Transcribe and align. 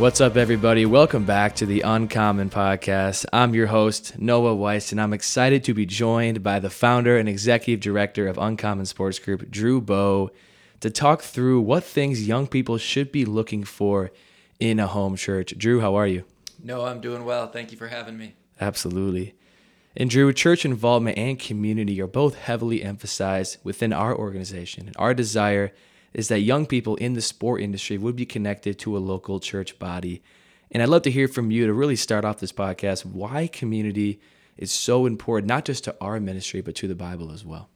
What's 0.00 0.22
up, 0.22 0.38
everybody? 0.38 0.86
Welcome 0.86 1.26
back 1.26 1.56
to 1.56 1.66
the 1.66 1.82
Uncommon 1.82 2.48
Podcast. 2.48 3.26
I'm 3.34 3.54
your 3.54 3.66
host, 3.66 4.18
Noah 4.18 4.54
Weiss, 4.54 4.92
and 4.92 5.00
I'm 5.00 5.12
excited 5.12 5.62
to 5.64 5.74
be 5.74 5.84
joined 5.84 6.42
by 6.42 6.58
the 6.58 6.70
founder 6.70 7.18
and 7.18 7.28
executive 7.28 7.80
director 7.80 8.26
of 8.26 8.38
Uncommon 8.38 8.86
Sports 8.86 9.18
Group, 9.18 9.50
Drew 9.50 9.78
Boe, 9.78 10.30
to 10.80 10.88
talk 10.88 11.20
through 11.20 11.60
what 11.60 11.84
things 11.84 12.26
young 12.26 12.46
people 12.46 12.78
should 12.78 13.12
be 13.12 13.26
looking 13.26 13.62
for 13.62 14.10
in 14.58 14.80
a 14.80 14.86
home 14.86 15.16
church. 15.16 15.52
Drew, 15.58 15.82
how 15.82 15.96
are 15.96 16.06
you? 16.06 16.24
No, 16.64 16.86
I'm 16.86 17.02
doing 17.02 17.26
well. 17.26 17.48
Thank 17.48 17.70
you 17.70 17.76
for 17.76 17.88
having 17.88 18.16
me. 18.16 18.36
Absolutely. 18.58 19.34
And 19.94 20.08
Drew, 20.08 20.32
church 20.32 20.64
involvement 20.64 21.18
and 21.18 21.38
community 21.38 22.00
are 22.00 22.06
both 22.06 22.36
heavily 22.36 22.82
emphasized 22.82 23.58
within 23.62 23.92
our 23.92 24.16
organization. 24.16 24.86
And 24.86 24.96
our 24.98 25.12
desire 25.12 25.74
is 26.12 26.28
that 26.28 26.40
young 26.40 26.66
people 26.66 26.96
in 26.96 27.14
the 27.14 27.20
sport 27.20 27.62
industry 27.62 27.98
would 27.98 28.16
be 28.16 28.26
connected 28.26 28.78
to 28.80 28.96
a 28.96 28.98
local 28.98 29.40
church 29.40 29.78
body. 29.78 30.22
And 30.70 30.82
I'd 30.82 30.88
love 30.88 31.02
to 31.02 31.10
hear 31.10 31.28
from 31.28 31.50
you 31.50 31.66
to 31.66 31.72
really 31.72 31.96
start 31.96 32.24
off 32.24 32.40
this 32.40 32.52
podcast 32.52 33.04
why 33.04 33.46
community 33.46 34.20
is 34.56 34.70
so 34.70 35.06
important, 35.06 35.48
not 35.48 35.64
just 35.64 35.84
to 35.84 35.96
our 36.00 36.20
ministry, 36.20 36.60
but 36.60 36.74
to 36.76 36.88
the 36.88 36.94
Bible 36.94 37.32
as 37.32 37.44
well. 37.44 37.68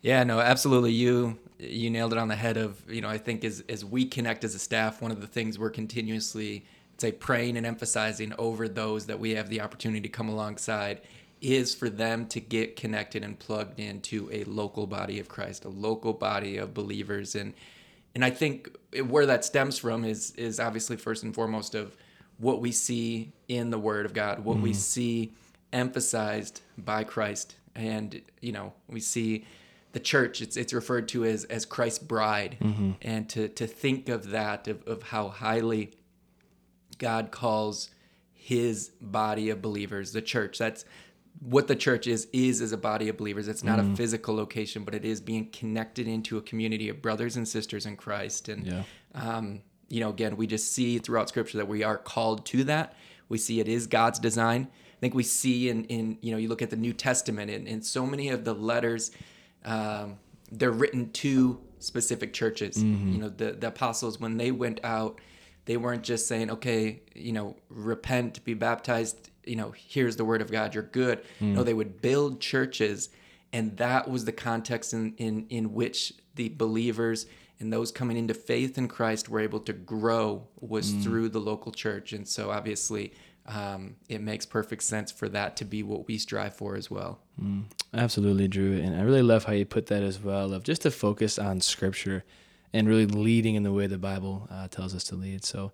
Yeah, 0.00 0.24
no, 0.24 0.40
absolutely. 0.40 0.92
You 0.92 1.38
you 1.58 1.90
nailed 1.90 2.12
it 2.12 2.18
on 2.18 2.26
the 2.26 2.34
head 2.34 2.56
of, 2.56 2.82
you 2.90 3.00
know, 3.00 3.08
I 3.08 3.18
think 3.18 3.44
as 3.44 3.62
as 3.68 3.84
we 3.84 4.04
connect 4.04 4.42
as 4.42 4.54
a 4.54 4.58
staff, 4.58 5.00
one 5.00 5.12
of 5.12 5.20
the 5.20 5.28
things 5.28 5.58
we're 5.58 5.70
continuously 5.70 6.64
say 6.98 7.12
praying 7.12 7.56
and 7.56 7.66
emphasizing 7.66 8.32
over 8.38 8.68
those 8.68 9.06
that 9.06 9.18
we 9.18 9.34
have 9.34 9.48
the 9.48 9.60
opportunity 9.60 10.00
to 10.00 10.08
come 10.08 10.28
alongside 10.28 11.00
is 11.42 11.74
for 11.74 11.90
them 11.90 12.26
to 12.28 12.40
get 12.40 12.76
connected 12.76 13.24
and 13.24 13.38
plugged 13.38 13.80
into 13.80 14.30
a 14.32 14.44
local 14.44 14.86
body 14.86 15.18
of 15.18 15.28
Christ, 15.28 15.64
a 15.64 15.68
local 15.68 16.12
body 16.12 16.56
of 16.56 16.72
believers, 16.72 17.34
and 17.34 17.52
and 18.14 18.24
I 18.24 18.30
think 18.30 18.70
where 19.06 19.26
that 19.26 19.44
stems 19.44 19.76
from 19.76 20.04
is 20.04 20.30
is 20.32 20.60
obviously 20.60 20.96
first 20.96 21.24
and 21.24 21.34
foremost 21.34 21.74
of 21.74 21.96
what 22.38 22.60
we 22.60 22.72
see 22.72 23.32
in 23.48 23.70
the 23.70 23.78
Word 23.78 24.06
of 24.06 24.14
God, 24.14 24.44
what 24.44 24.54
mm-hmm. 24.54 24.62
we 24.62 24.72
see 24.72 25.32
emphasized 25.72 26.60
by 26.78 27.04
Christ, 27.04 27.56
and 27.74 28.22
you 28.40 28.52
know 28.52 28.72
we 28.88 29.00
see 29.00 29.44
the 29.92 30.00
church 30.00 30.40
it's 30.40 30.56
it's 30.56 30.72
referred 30.72 31.08
to 31.08 31.24
as 31.24 31.44
as 31.44 31.64
Christ's 31.64 31.98
bride, 31.98 32.56
mm-hmm. 32.60 32.92
and 33.02 33.28
to 33.30 33.48
to 33.48 33.66
think 33.66 34.08
of 34.08 34.30
that 34.30 34.68
of, 34.68 34.86
of 34.86 35.02
how 35.02 35.28
highly 35.28 35.90
God 36.98 37.32
calls 37.32 37.90
his 38.32 38.90
body 39.00 39.50
of 39.50 39.60
believers, 39.62 40.12
the 40.12 40.22
church. 40.22 40.58
That's 40.58 40.84
what 41.40 41.66
the 41.66 41.76
church 41.76 42.06
is 42.06 42.28
is 42.32 42.60
as 42.60 42.72
a 42.72 42.76
body 42.76 43.08
of 43.08 43.16
believers 43.16 43.48
it's 43.48 43.64
not 43.64 43.78
mm. 43.78 43.92
a 43.92 43.96
physical 43.96 44.34
location 44.34 44.84
but 44.84 44.94
it 44.94 45.04
is 45.04 45.20
being 45.20 45.48
connected 45.50 46.06
into 46.06 46.36
a 46.38 46.42
community 46.42 46.88
of 46.88 47.02
brothers 47.02 47.36
and 47.36 47.46
sisters 47.48 47.86
in 47.86 47.96
christ 47.96 48.48
and 48.48 48.66
yeah. 48.66 48.82
um, 49.14 49.60
you 49.88 50.00
know 50.00 50.10
again 50.10 50.36
we 50.36 50.46
just 50.46 50.72
see 50.72 50.98
throughout 50.98 51.28
scripture 51.28 51.58
that 51.58 51.68
we 51.68 51.82
are 51.82 51.96
called 51.96 52.44
to 52.46 52.64
that 52.64 52.94
we 53.28 53.38
see 53.38 53.60
it 53.60 53.68
is 53.68 53.86
god's 53.86 54.18
design 54.18 54.68
i 54.70 55.00
think 55.00 55.14
we 55.14 55.22
see 55.22 55.68
in 55.68 55.84
in 55.84 56.16
you 56.20 56.30
know 56.30 56.38
you 56.38 56.48
look 56.48 56.62
at 56.62 56.70
the 56.70 56.76
new 56.76 56.92
testament 56.92 57.50
and, 57.50 57.66
and 57.66 57.84
so 57.84 58.06
many 58.06 58.28
of 58.28 58.44
the 58.44 58.54
letters 58.54 59.10
um, 59.64 60.18
they're 60.50 60.70
written 60.70 61.10
to 61.10 61.60
specific 61.78 62.32
churches 62.32 62.76
mm-hmm. 62.76 63.12
you 63.12 63.18
know 63.18 63.28
the, 63.28 63.52
the 63.52 63.68
apostles 63.68 64.20
when 64.20 64.36
they 64.36 64.50
went 64.50 64.80
out 64.84 65.20
they 65.64 65.76
weren't 65.76 66.02
just 66.02 66.28
saying 66.28 66.50
okay 66.50 67.02
you 67.14 67.32
know 67.32 67.56
repent 67.68 68.44
be 68.44 68.54
baptized 68.54 69.31
you 69.44 69.56
know, 69.56 69.72
here's 69.76 70.16
the 70.16 70.24
word 70.24 70.40
of 70.40 70.50
God, 70.50 70.74
you're 70.74 70.82
good. 70.82 71.22
Mm. 71.40 71.54
No, 71.54 71.62
they 71.62 71.74
would 71.74 72.00
build 72.00 72.40
churches, 72.40 73.10
and 73.52 73.76
that 73.76 74.08
was 74.08 74.24
the 74.24 74.32
context 74.32 74.92
in 74.92 75.14
in 75.16 75.46
in 75.48 75.72
which 75.72 76.12
the 76.34 76.50
believers 76.50 77.26
and 77.60 77.72
those 77.72 77.92
coming 77.92 78.16
into 78.16 78.34
faith 78.34 78.78
in 78.78 78.88
Christ 78.88 79.28
were 79.28 79.40
able 79.40 79.60
to 79.60 79.72
grow 79.72 80.46
was 80.60 80.90
mm. 80.92 81.02
through 81.02 81.28
the 81.28 81.40
local 81.40 81.72
church, 81.72 82.12
and 82.12 82.26
so 82.26 82.50
obviously. 82.50 83.12
Um, 83.44 83.96
it 84.08 84.20
makes 84.20 84.46
perfect 84.46 84.84
sense 84.84 85.10
for 85.10 85.28
that 85.30 85.56
to 85.56 85.64
be 85.64 85.82
what 85.82 86.06
we 86.06 86.16
strive 86.16 86.54
for 86.54 86.76
as 86.76 86.92
well. 86.92 87.18
Mm. 87.42 87.64
Absolutely, 87.92 88.46
Drew, 88.46 88.78
and 88.80 88.94
I 88.94 89.02
really 89.02 89.20
love 89.20 89.42
how 89.42 89.52
you 89.52 89.64
put 89.64 89.86
that 89.86 90.04
as 90.04 90.20
well. 90.20 90.52
Of 90.54 90.62
just 90.62 90.82
to 90.82 90.92
focus 90.92 91.40
on 91.40 91.60
Scripture 91.60 92.22
and 92.72 92.88
really 92.88 93.06
leading 93.06 93.54
in 93.54 93.62
the 93.62 93.72
way 93.72 93.86
the 93.86 93.98
Bible 93.98 94.48
uh, 94.50 94.68
tells 94.68 94.94
us 94.94 95.04
to 95.04 95.16
lead. 95.16 95.44
So, 95.44 95.72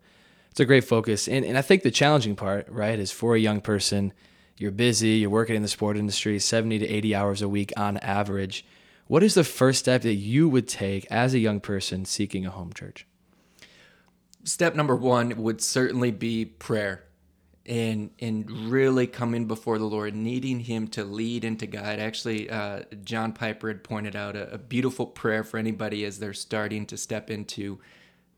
it's 0.58 0.64
a 0.64 0.66
great 0.66 0.82
focus. 0.82 1.28
And, 1.28 1.44
and 1.44 1.56
I 1.56 1.62
think 1.62 1.84
the 1.84 1.90
challenging 1.92 2.34
part, 2.34 2.68
right, 2.68 2.98
is 2.98 3.12
for 3.12 3.36
a 3.36 3.38
young 3.38 3.60
person, 3.60 4.12
you're 4.56 4.72
busy, 4.72 5.10
you're 5.10 5.30
working 5.30 5.54
in 5.54 5.62
the 5.62 5.68
sport 5.68 5.96
industry 5.96 6.36
70 6.40 6.80
to 6.80 6.88
80 6.88 7.14
hours 7.14 7.42
a 7.42 7.48
week 7.48 7.72
on 7.76 7.96
average. 7.98 8.66
What 9.06 9.22
is 9.22 9.34
the 9.34 9.44
first 9.44 9.78
step 9.78 10.02
that 10.02 10.14
you 10.14 10.48
would 10.48 10.66
take 10.66 11.06
as 11.12 11.32
a 11.32 11.38
young 11.38 11.60
person 11.60 12.04
seeking 12.04 12.44
a 12.44 12.50
home 12.50 12.72
church? 12.72 13.06
Step 14.42 14.74
number 14.74 14.96
one 14.96 15.40
would 15.40 15.60
certainly 15.60 16.10
be 16.10 16.44
prayer 16.44 17.04
and 17.64 18.10
and 18.18 18.50
really 18.68 19.06
coming 19.06 19.44
before 19.44 19.78
the 19.78 19.84
Lord, 19.84 20.16
needing 20.16 20.58
Him 20.58 20.88
to 20.88 21.04
lead 21.04 21.44
and 21.44 21.56
to 21.60 21.66
guide. 21.66 22.00
Actually, 22.00 22.50
uh, 22.50 22.80
John 23.04 23.32
Piper 23.32 23.68
had 23.68 23.84
pointed 23.84 24.16
out 24.16 24.34
a, 24.34 24.54
a, 24.54 24.58
beautiful 24.58 25.06
prayer 25.06 25.44
for 25.44 25.58
anybody 25.58 26.04
as 26.04 26.18
they're 26.18 26.32
starting 26.32 26.86
to 26.86 26.96
step 26.96 27.30
into 27.30 27.78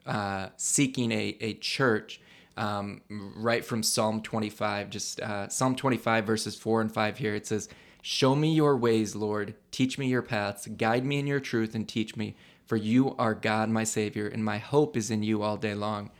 uh, 0.06 0.48
seeking 0.56 1.12
a, 1.12 1.36
a 1.40 1.54
church 1.54 2.20
um, 2.56 3.00
right 3.08 3.64
from 3.64 3.82
Psalm 3.82 4.22
25, 4.22 4.90
just 4.90 5.20
uh, 5.20 5.48
Psalm 5.48 5.74
25, 5.74 6.26
verses 6.26 6.56
4 6.56 6.82
and 6.82 6.92
5 6.92 7.18
here. 7.18 7.34
It 7.34 7.46
says, 7.46 7.68
Show 8.02 8.34
me 8.34 8.54
your 8.54 8.76
ways, 8.76 9.14
Lord. 9.14 9.54
Teach 9.70 9.98
me 9.98 10.08
your 10.08 10.22
paths. 10.22 10.66
Guide 10.66 11.04
me 11.04 11.18
in 11.18 11.26
your 11.26 11.40
truth 11.40 11.74
and 11.74 11.88
teach 11.88 12.16
me. 12.16 12.34
For 12.64 12.76
you 12.76 13.14
are 13.18 13.34
God, 13.34 13.68
my 13.68 13.84
Savior, 13.84 14.28
and 14.28 14.44
my 14.44 14.58
hope 14.58 14.96
is 14.96 15.10
in 15.10 15.22
you 15.22 15.42
all 15.42 15.56
day 15.56 15.74
long. 15.74 16.10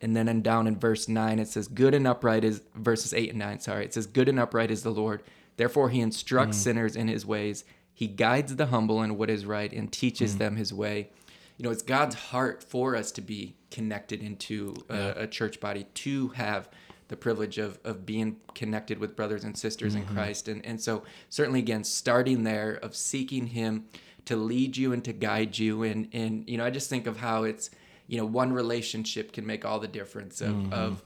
And 0.00 0.14
then 0.14 0.28
and 0.28 0.44
down 0.44 0.66
in 0.66 0.78
verse 0.78 1.08
9, 1.08 1.38
it 1.38 1.48
says, 1.48 1.66
Good 1.66 1.94
and 1.94 2.06
upright 2.06 2.44
is, 2.44 2.62
verses 2.74 3.12
8 3.12 3.30
and 3.30 3.38
9, 3.38 3.60
sorry. 3.60 3.84
It 3.84 3.92
says, 3.92 4.06
Good 4.06 4.28
and 4.28 4.38
upright 4.38 4.70
is 4.70 4.82
the 4.82 4.90
Lord. 4.90 5.22
Therefore, 5.56 5.88
he 5.90 6.00
instructs 6.00 6.56
mm. 6.58 6.60
sinners 6.60 6.94
in 6.94 7.08
his 7.08 7.26
ways. 7.26 7.64
He 7.92 8.06
guides 8.06 8.54
the 8.54 8.66
humble 8.66 9.02
in 9.02 9.16
what 9.16 9.30
is 9.30 9.44
right 9.44 9.72
and 9.72 9.90
teaches 9.90 10.36
mm. 10.36 10.38
them 10.38 10.56
his 10.56 10.72
way 10.72 11.10
you 11.58 11.64
know, 11.64 11.70
it's 11.70 11.82
God's 11.82 12.14
heart 12.14 12.62
for 12.62 12.96
us 12.96 13.12
to 13.12 13.20
be 13.20 13.56
connected 13.70 14.22
into 14.22 14.74
a, 14.88 14.96
yeah. 14.96 15.12
a 15.16 15.26
church 15.26 15.60
body, 15.60 15.86
to 15.94 16.28
have 16.28 16.68
the 17.08 17.16
privilege 17.16 17.58
of, 17.58 17.78
of 17.84 18.06
being 18.06 18.36
connected 18.54 18.98
with 18.98 19.16
brothers 19.16 19.44
and 19.44 19.56
sisters 19.58 19.94
mm-hmm. 19.94 20.08
in 20.08 20.14
Christ. 20.14 20.48
And, 20.48 20.64
and 20.64 20.80
so, 20.80 21.02
certainly, 21.28 21.58
again, 21.58 21.84
starting 21.84 22.44
there 22.44 22.78
of 22.82 22.94
seeking 22.94 23.48
Him 23.48 23.86
to 24.26 24.36
lead 24.36 24.76
you 24.76 24.92
and 24.92 25.04
to 25.04 25.12
guide 25.12 25.58
you. 25.58 25.82
And, 25.82 26.08
and 26.12 26.48
you 26.48 26.58
know, 26.58 26.64
I 26.64 26.70
just 26.70 26.88
think 26.88 27.06
of 27.06 27.16
how 27.18 27.42
it's, 27.42 27.70
you 28.06 28.18
know, 28.18 28.26
one 28.26 28.52
relationship 28.52 29.32
can 29.32 29.44
make 29.44 29.64
all 29.64 29.80
the 29.80 29.88
difference 29.88 30.40
of, 30.40 30.54
mm-hmm. 30.54 30.72
of 30.72 31.02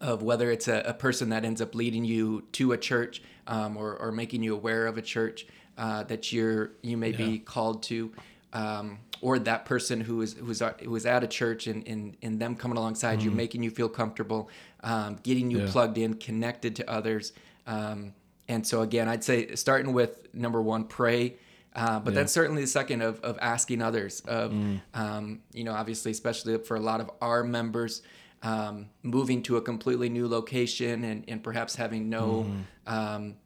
of 0.00 0.20
whether 0.20 0.50
it's 0.50 0.66
a, 0.66 0.80
a, 0.80 0.92
person 0.92 1.28
that 1.28 1.44
ends 1.44 1.62
up 1.62 1.76
leading 1.76 2.04
you 2.04 2.42
to 2.50 2.72
a 2.72 2.76
church 2.76 3.22
um, 3.46 3.76
or, 3.76 3.96
or 3.98 4.10
making 4.10 4.42
you 4.42 4.52
aware 4.52 4.88
of 4.88 4.98
a 4.98 5.02
church 5.02 5.46
uh, 5.78 6.02
that 6.04 6.32
you're 6.32 6.72
you 6.82 6.96
may 6.96 7.10
yeah. 7.10 7.16
be 7.16 7.38
called 7.38 7.84
to 7.84 8.12
um, 8.52 8.98
or 9.20 9.38
that 9.38 9.64
person 9.64 10.00
who 10.00 10.20
is 10.20 10.34
who 10.34 10.50
is 10.50 10.60
uh, 10.60 10.72
who 10.82 10.94
is 10.96 11.06
at 11.06 11.22
a 11.24 11.26
church 11.26 11.66
and 11.66 11.86
and, 11.86 12.16
and 12.22 12.40
them 12.40 12.56
coming 12.56 12.76
alongside 12.76 13.20
mm. 13.20 13.24
you, 13.24 13.30
making 13.30 13.62
you 13.62 13.70
feel 13.70 13.88
comfortable, 13.88 14.50
um, 14.82 15.18
getting 15.22 15.50
you 15.50 15.60
yeah. 15.60 15.70
plugged 15.70 15.98
in, 15.98 16.14
connected 16.14 16.76
to 16.76 16.90
others. 16.90 17.32
Um, 17.66 18.14
and 18.48 18.66
so 18.66 18.82
again, 18.82 19.08
I'd 19.08 19.24
say 19.24 19.54
starting 19.54 19.92
with 19.92 20.34
number 20.34 20.60
one, 20.60 20.84
pray. 20.84 21.36
Uh, 21.74 21.98
but 22.00 22.10
yeah. 22.10 22.16
then 22.16 22.28
certainly 22.28 22.60
the 22.60 22.68
second 22.68 23.00
of, 23.00 23.18
of 23.20 23.38
asking 23.40 23.80
others 23.80 24.20
of 24.26 24.52
mm. 24.52 24.78
um, 24.92 25.40
you 25.54 25.64
know 25.64 25.72
obviously 25.72 26.10
especially 26.10 26.58
for 26.58 26.76
a 26.76 26.80
lot 26.80 27.00
of 27.00 27.10
our 27.22 27.42
members 27.42 28.02
um, 28.42 28.90
moving 29.02 29.42
to 29.42 29.56
a 29.56 29.62
completely 29.62 30.10
new 30.10 30.28
location 30.28 31.02
and, 31.04 31.24
and 31.28 31.42
perhaps 31.42 31.74
having 31.74 32.10
no 32.10 32.46
mm. 32.86 32.92
um, 32.92 33.36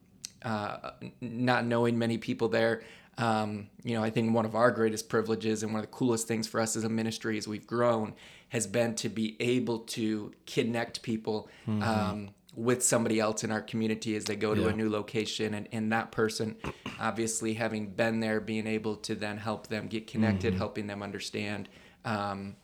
uh, 0.42 0.90
not 1.20 1.64
knowing 1.66 1.96
many 1.96 2.18
people 2.18 2.48
there 2.48 2.82
Um, 3.18 3.68
you 3.82 3.94
know, 3.94 4.02
I 4.02 4.10
think 4.10 4.34
one 4.34 4.44
of 4.44 4.54
our 4.54 4.70
greatest 4.70 5.08
privileges 5.08 5.62
and 5.62 5.72
one 5.72 5.80
of 5.82 5.90
the 5.90 5.96
coolest 5.96 6.28
things 6.28 6.46
for 6.46 6.60
us 6.60 6.76
as 6.76 6.84
a 6.84 6.88
ministry 6.88 7.38
as 7.38 7.48
we've 7.48 7.66
grown 7.66 8.12
has 8.50 8.66
been 8.66 8.94
to 8.96 9.08
be 9.08 9.36
able 9.40 9.80
to 9.80 10.32
connect 10.46 11.02
people 11.02 11.48
Mm-hmm. 11.66 11.82
um, 11.82 12.28
with 12.54 12.82
somebody 12.82 13.20
else 13.20 13.44
in 13.44 13.50
our 13.52 13.60
community 13.60 14.16
as 14.16 14.24
they 14.24 14.34
go 14.36 14.54
to 14.54 14.62
Yeah. 14.62 14.68
a 14.68 14.72
new 14.72 14.88
location. 14.88 15.52
And, 15.52 15.68
and 15.72 15.92
that 15.92 16.10
person, 16.10 16.56
obviously, 16.98 17.52
having 17.54 17.88
been 17.90 18.20
there, 18.20 18.40
being 18.40 18.66
able 18.66 18.96
to 18.96 19.14
then 19.14 19.36
help 19.36 19.66
them 19.66 19.88
get 19.88 20.06
connected, 20.06 20.52
Mm-hmm. 20.52 20.58
helping 20.58 20.86
them 20.86 21.02
understand 21.02 21.68
um, 22.06 22.56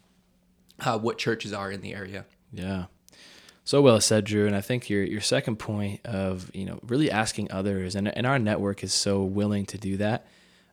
uh, 0.81 0.99
what 0.99 1.19
churches 1.19 1.53
are 1.53 1.71
in 1.71 1.83
the 1.83 1.95
area. 1.95 2.25
Yeah. 2.53 2.87
So 3.65 3.81
well 3.83 4.01
said, 4.01 4.25
Drew. 4.25 4.47
And 4.47 4.57
I 4.57 4.61
think 4.61 4.89
your 4.91 5.03
your 5.05 5.21
second 5.21 5.57
point 5.59 6.01
of 6.05 6.51
you 6.55 6.65
know 6.65 6.81
really 6.87 7.11
asking 7.11 7.53
others, 7.53 7.95
and 7.95 8.09
and 8.17 8.27
our 8.27 8.39
network 8.39 8.83
is 8.83 8.93
so 8.95 9.23
willing 9.23 9.67
to 9.67 9.79
do 9.79 9.97
that. 9.99 10.27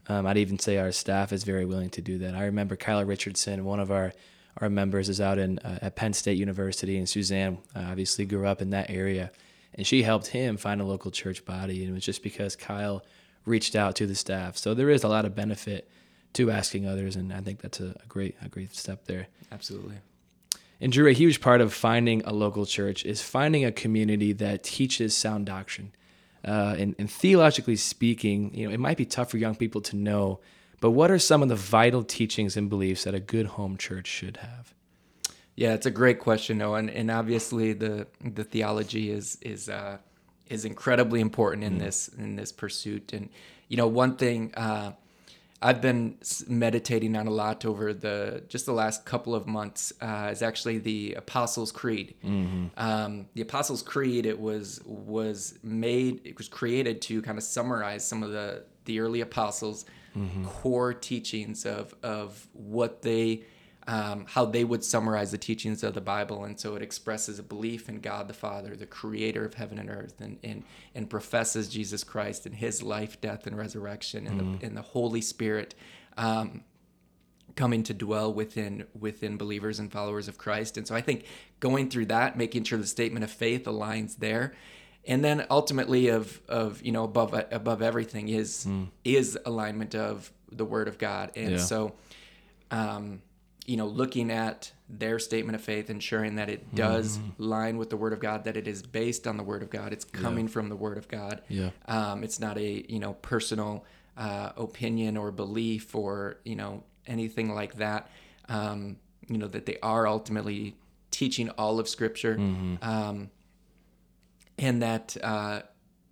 Um, 0.10 0.26
I'd 0.26 0.38
even 0.38 0.58
say 0.60 0.78
our 0.78 0.92
staff 0.92 1.32
is 1.32 1.44
very 1.44 1.66
willing 1.66 1.92
to 1.92 2.02
do 2.02 2.18
that. 2.18 2.36
I 2.36 2.46
remember 2.46 2.76
Kyla 2.76 3.06
Richardson, 3.06 3.64
one 3.64 3.80
of 3.80 3.92
our 3.92 4.12
our 4.58 4.70
members, 4.70 5.08
is 5.08 5.22
out 5.22 5.38
in 5.38 5.60
uh, 5.60 5.80
at 5.82 5.96
Penn 5.96 6.14
State 6.14 6.38
University, 6.38 6.98
and 6.98 7.08
Suzanne 7.08 7.60
uh, 7.76 7.86
obviously 7.92 8.26
grew 8.26 8.46
up 8.46 8.62
in 8.62 8.72
that 8.72 8.90
area, 8.90 9.32
and 9.76 9.86
she 9.86 10.04
helped 10.04 10.28
him 10.28 10.58
find 10.58 10.82
a 10.82 10.84
local 10.84 11.12
church 11.12 11.46
body, 11.46 11.82
and 11.84 11.92
it 11.92 11.94
was 11.94 12.04
just 12.04 12.24
because 12.24 12.56
Kyle 12.56 13.06
reached 13.46 13.76
out 13.76 13.96
to 13.98 14.08
the 14.08 14.16
staff. 14.16 14.58
So 14.58 14.74
there 14.74 14.90
is 14.90 15.04
a 15.04 15.08
lot 15.08 15.26
of 15.26 15.36
benefit 15.36 15.90
to 16.34 16.52
asking 16.52 16.88
others, 16.88 17.16
and 17.16 17.32
I 17.32 17.42
think 17.42 17.62
that's 17.62 17.80
a, 17.80 17.96
a 18.04 18.08
great 18.08 18.36
a 18.42 18.50
great 18.50 18.76
step 18.76 19.06
there. 19.06 19.28
Absolutely. 19.52 19.96
And 20.82 20.92
Drew, 20.94 21.10
a 21.10 21.14
huge 21.14 21.42
part 21.42 21.62
of 21.62 21.74
finding 21.74 22.24
a 22.24 22.32
local 22.32 22.66
church 22.66 23.06
is 23.06 23.22
finding 23.22 23.66
a 23.66 23.72
community 23.72 24.32
that 24.34 24.64
teaches 24.64 25.16
sound 25.16 25.46
doctrine. 25.46 25.92
Uh, 26.46 26.76
and, 26.78 26.96
and 26.98 27.12
theologically 27.12 27.76
speaking, 27.76 28.54
you 28.54 28.68
know, 28.68 28.74
it 28.74 28.80
might 28.80 28.98
be 28.98 29.06
tough 29.06 29.30
for 29.30 29.38
young 29.38 29.56
people 29.56 29.82
to 29.82 29.96
know, 29.96 30.40
but 30.80 30.92
what 30.92 31.12
are 31.12 31.20
some 31.20 31.44
of 31.44 31.50
the 31.50 31.56
vital 31.56 32.04
teachings 32.04 32.56
and 32.56 32.70
beliefs 32.70 33.04
that 33.04 33.14
a 33.14 33.20
good 33.20 33.46
home 33.46 33.78
church 33.78 34.08
should 34.08 34.38
have? 34.38 34.74
Yeah, 35.56 35.74
it's 35.74 35.86
a 35.86 35.92
great 35.92 36.20
question, 36.20 36.60
Noah, 36.60 36.78
and, 36.78 36.90
and 36.90 37.12
obviously 37.12 37.74
the 37.74 38.08
the 38.24 38.46
theology 38.46 39.12
is 39.12 39.38
is 39.42 39.68
uh, 39.68 39.98
is 40.48 40.64
incredibly 40.64 41.20
important 41.20 41.66
in 41.66 41.80
this 41.80 42.08
in 42.08 42.38
this 42.38 42.54
pursuit. 42.54 43.12
And 43.12 43.30
you 43.68 43.76
know, 43.76 43.88
one 43.88 44.16
thing 44.16 44.54
uh, 44.56 44.94
I've 45.62 45.82
been 45.82 46.18
meditating 46.48 47.16
on 47.18 47.28
a 47.28 47.32
lot 47.32 47.66
over 47.66 47.94
the 47.94 48.44
just 48.48 48.66
the 48.66 48.72
last 48.74 49.04
couple 49.06 49.36
of 49.36 49.46
months 49.46 49.92
uh, 50.02 50.30
is 50.32 50.42
actually 50.42 50.78
the 50.78 51.16
Apostles' 51.16 51.72
Creed. 51.74 52.16
Um, 52.78 53.28
the 53.34 53.42
Apostles' 53.42 53.82
Creed 53.84 54.26
it 54.26 54.40
was 54.40 54.82
was 54.86 55.60
made 55.64 56.22
it 56.24 56.38
was 56.38 56.48
created 56.48 57.02
to 57.04 57.22
kind 57.22 57.38
of 57.38 57.44
summarize 57.44 58.08
some 58.08 58.24
of 58.24 58.32
the 58.32 58.64
the 58.86 59.00
early 59.02 59.22
apostles' 59.22 59.86
core 60.46 60.94
teachings 60.94 61.66
of 61.66 61.94
of 62.04 62.48
what 62.54 63.02
they 63.02 63.44
um, 63.90 64.26
how 64.30 64.46
they 64.46 64.64
would 64.64 64.84
summarize 64.84 65.32
the 65.32 65.38
teachings 65.40 65.84
of 65.84 65.96
the 65.96 66.02
Bible. 66.02 66.44
And 66.44 66.60
so 66.60 66.76
it 66.76 66.84
expresses 66.84 67.40
a 67.40 67.44
belief 67.44 67.90
in 67.90 68.02
God 68.02 68.28
the 68.28 68.36
Father, 68.36 68.76
the 68.76 68.86
creator 68.86 69.44
of 69.44 69.56
heaven 69.56 69.80
and 69.80 69.90
earth, 69.90 70.22
and, 70.22 70.38
and, 70.44 70.64
and 70.94 71.10
professes 71.10 71.68
Jesus 71.68 72.04
Christ 72.04 72.46
and 72.46 72.54
his 72.54 72.84
life, 72.84 73.20
death, 73.20 73.48
and 73.48 73.58
resurrection, 73.58 74.28
and, 74.28 74.40
the, 74.40 74.66
and 74.68 74.78
the 74.78 74.84
Holy 74.84 75.22
Spirit 75.22 75.74
um, 76.18 76.64
coming 77.56 77.82
to 77.84 77.94
dwell 77.96 78.32
within 78.32 78.86
within 78.98 79.38
believers 79.38 79.80
and 79.80 79.92
followers 79.92 80.28
of 80.28 80.38
Christ. 80.38 80.78
And 80.78 80.86
so 80.88 80.94
I 80.94 81.02
think 81.02 81.26
going 81.60 81.90
through 81.90 82.06
that, 82.08 82.38
making 82.38 82.66
sure 82.66 82.78
the 82.78 82.86
statement 82.86 83.24
of 83.24 83.32
faith 83.32 83.66
aligns 83.66 84.18
there. 84.18 84.54
And 85.08 85.24
then 85.26 85.48
ultimately 85.50 86.10
of 86.10 86.42
of 86.48 86.82
you 86.84 86.92
know 86.92 87.06
above 87.06 87.34
above 87.52 87.82
everything 87.82 88.30
is 88.30 88.68
is 89.04 89.36
alignment 89.46 89.96
of 89.96 90.32
the 90.52 90.66
word 90.66 90.88
of 90.88 91.00
God. 91.00 91.32
And 91.36 91.52
Yeah. 91.54 91.58
so 91.58 91.96
um, 92.70 93.22
you 93.70 93.78
know, 93.78 93.86
looking 93.86 94.32
at 94.32 94.72
their 94.90 95.20
statement 95.20 95.56
of 95.56 95.62
faith, 95.62 95.92
ensuring 95.92 96.38
that 96.38 96.50
it 96.50 96.74
does 96.74 97.20
line 97.38 97.78
with 97.78 97.92
the 97.92 97.98
Word 97.98 98.14
of 98.14 98.20
God, 98.20 98.46
that 98.46 98.58
it 98.58 98.68
is 98.68 98.82
based 98.82 99.28
on 99.28 99.38
the 99.38 99.44
Word 99.44 99.62
of 99.62 99.70
God, 99.70 99.94
it's 99.94 100.06
coming 100.06 100.48
from 100.48 100.70
the 100.70 100.76
Word 100.76 100.98
of 100.98 101.08
God. 101.08 101.44
Yeah. 101.48 101.70
Um, 101.88 102.24
it's 102.24 102.40
not 102.40 102.58
a 102.58 102.92
you 102.92 102.98
know 102.98 103.14
personal 103.14 103.86
uh, 104.18 104.54
opinion 104.58 105.18
or 105.18 105.32
belief 105.32 105.94
or 105.94 106.40
you 106.44 106.56
know 106.56 106.84
anything 107.06 107.54
like 107.54 107.76
that. 107.76 108.10
Um, 108.48 108.98
you 109.28 109.38
know 109.38 109.48
that 109.48 109.68
they 109.68 109.78
are 109.84 110.08
ultimately 110.08 110.76
teaching 111.12 111.52
all 111.52 111.80
of 111.80 111.88
Scripture, 111.88 112.38
um, 112.82 113.30
and 114.58 114.82
that 114.82 115.16
uh, 115.24 115.62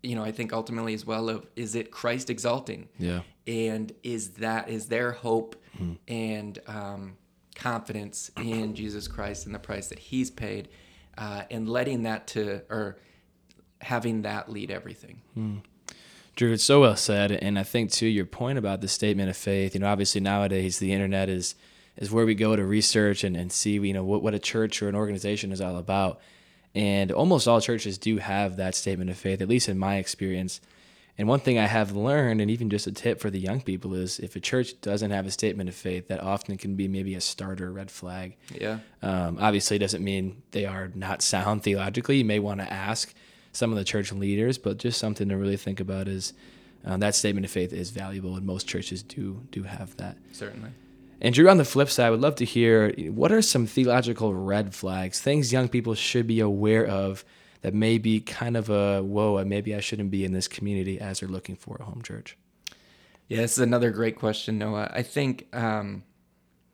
you 0.04 0.14
know 0.16 0.24
I 0.24 0.32
think 0.32 0.54
ultimately 0.54 0.94
as 0.94 1.08
well 1.08 1.28
of 1.28 1.48
is 1.56 1.74
it 1.74 1.90
Christ 1.90 2.30
exalting? 2.30 2.88
Yeah. 3.00 3.22
and 3.48 3.92
is 4.04 4.30
that 4.46 4.70
is 4.70 4.90
their 4.90 5.14
hope 5.14 5.56
and 6.08 6.60
um, 6.68 7.18
confidence 7.58 8.32
in 8.38 8.76
Jesus 8.76 9.08
Christ 9.08 9.46
and 9.46 9.54
the 9.54 9.60
price 9.60 9.88
that 9.88 10.00
He's 10.00 10.32
paid, 10.32 10.70
uh, 11.18 11.44
and 11.52 11.68
letting 11.68 12.04
that 12.04 12.28
to 12.28 12.62
or 12.70 12.98
having 13.82 14.22
that 14.22 14.50
lead 14.50 14.72
everything. 14.72 15.22
Drew, 16.36 16.54
it's 16.54 16.64
so 16.64 16.82
well 16.82 16.96
said, 16.96 17.32
and 17.32 17.58
I 17.58 17.64
think 17.64 17.92
too 17.92 18.06
your 18.06 18.26
point 18.26 18.60
about 18.60 18.82
the 18.82 18.88
statement 18.88 19.30
of 19.30 19.36
faith. 19.36 19.74
You 19.74 19.82
know, 19.82 19.88
obviously 19.88 20.22
nowadays 20.22 20.78
the 20.80 20.94
internet 20.94 21.30
is 21.30 21.56
is 21.98 22.12
where 22.12 22.28
we 22.28 22.36
go 22.36 22.56
to 22.56 22.64
research 22.64 23.24
and, 23.24 23.36
and 23.36 23.52
see 23.52 23.74
you 23.74 23.94
know 23.94 24.04
what, 24.04 24.22
what 24.22 24.36
a 24.36 24.40
church 24.40 24.82
or 24.84 24.88
an 24.88 24.96
organization 24.96 25.52
is 25.52 25.60
all 25.60 25.78
about, 25.78 26.20
and 26.76 27.12
almost 27.12 27.48
all 27.48 27.60
churches 27.60 27.98
do 27.98 28.18
have 28.18 28.56
that 28.58 28.76
statement 28.76 29.10
of 29.10 29.18
faith, 29.18 29.42
at 29.42 29.50
least 29.50 29.68
in 29.68 29.80
my 29.80 29.98
experience. 29.98 30.62
And 31.18 31.28
one 31.28 31.40
thing 31.40 31.58
I 31.58 31.66
have 31.66 31.96
learned, 31.96 32.42
and 32.42 32.52
even 32.52 32.70
just 32.70 32.86
a 32.86 32.92
tip 32.92 33.20
for 33.20 33.32
the 33.32 33.40
young 33.40 33.62
people, 33.62 33.96
is 33.96 34.20
if 34.20 34.36
a 34.36 34.40
church 34.40 34.80
doesn't 34.82 35.10
have 35.10 35.26
a 35.26 35.32
statement 35.32 35.68
of 35.68 35.74
faith, 35.76 36.08
that 36.10 36.22
often 36.22 36.58
can 36.58 36.76
be 36.76 36.88
maybe 36.88 37.16
a 37.16 37.22
starter 37.22 37.72
red 37.72 37.90
flag. 37.90 38.36
Yeah, 38.54 38.80
Um, 39.02 39.38
obviously, 39.40 39.78
it 39.78 39.80
doesn't 39.80 40.04
mean 40.04 40.44
they 40.52 40.66
are 40.66 40.92
not 40.94 41.22
sound 41.24 41.64
theologically. 41.64 42.18
You 42.18 42.26
may 42.26 42.40
want 42.40 42.60
to 42.60 42.72
ask 42.72 43.14
some 43.52 43.72
of 43.72 43.78
the 43.78 43.84
church 43.84 44.12
leaders, 44.12 44.60
but 44.60 44.78
just 44.78 45.00
something 45.00 45.28
to 45.30 45.38
really 45.38 45.58
think 45.58 45.80
about 45.80 46.08
is 46.08 46.34
um, 46.86 47.00
that 47.00 47.16
statement 47.16 47.46
of 47.46 47.52
faith 47.52 47.74
is 47.74 47.90
valuable, 47.90 48.36
and 48.36 48.46
most 48.46 48.68
churches 48.68 49.02
do 49.02 49.42
do 49.52 49.64
have 49.64 49.98
that. 49.98 50.18
certainly. 50.32 50.70
And 51.20 51.34
Drew, 51.34 51.50
on 51.50 51.58
the 51.58 51.66
flip 51.66 51.90
side, 51.90 52.06
I 52.06 52.10
would 52.12 52.22
love 52.22 52.36
to 52.36 52.46
hear 52.46 52.92
what 53.10 53.32
are 53.32 53.42
some 53.42 53.66
theological 53.66 54.36
red 54.36 54.76
flags, 54.76 55.20
things 55.20 55.52
young 55.52 55.68
people 55.68 55.96
should 55.96 56.28
be 56.28 56.40
aware 56.40 56.86
of 56.86 57.26
that 57.62 57.74
may 57.74 57.98
be 57.98 58.20
kind 58.20 58.56
of 58.58 58.70
a 58.70 59.02
whoa, 59.04 59.44
maybe 59.46 59.74
I 59.76 59.80
shouldn't 59.80 60.12
be 60.12 60.24
in 60.26 60.32
this 60.34 60.48
community 60.48 61.00
as 61.00 61.20
they're 61.20 61.30
looking 61.30 61.56
for 61.56 61.78
a 61.80 61.84
home 61.84 62.02
church. 62.02 62.38
Yeah, 63.28 63.38
this 63.42 63.54
is 63.54 63.60
another 63.60 63.92
great 63.92 64.16
question, 64.16 64.58
Noah. 64.58 64.90
I 64.94 65.02
think 65.04 65.48
um, 65.56 66.04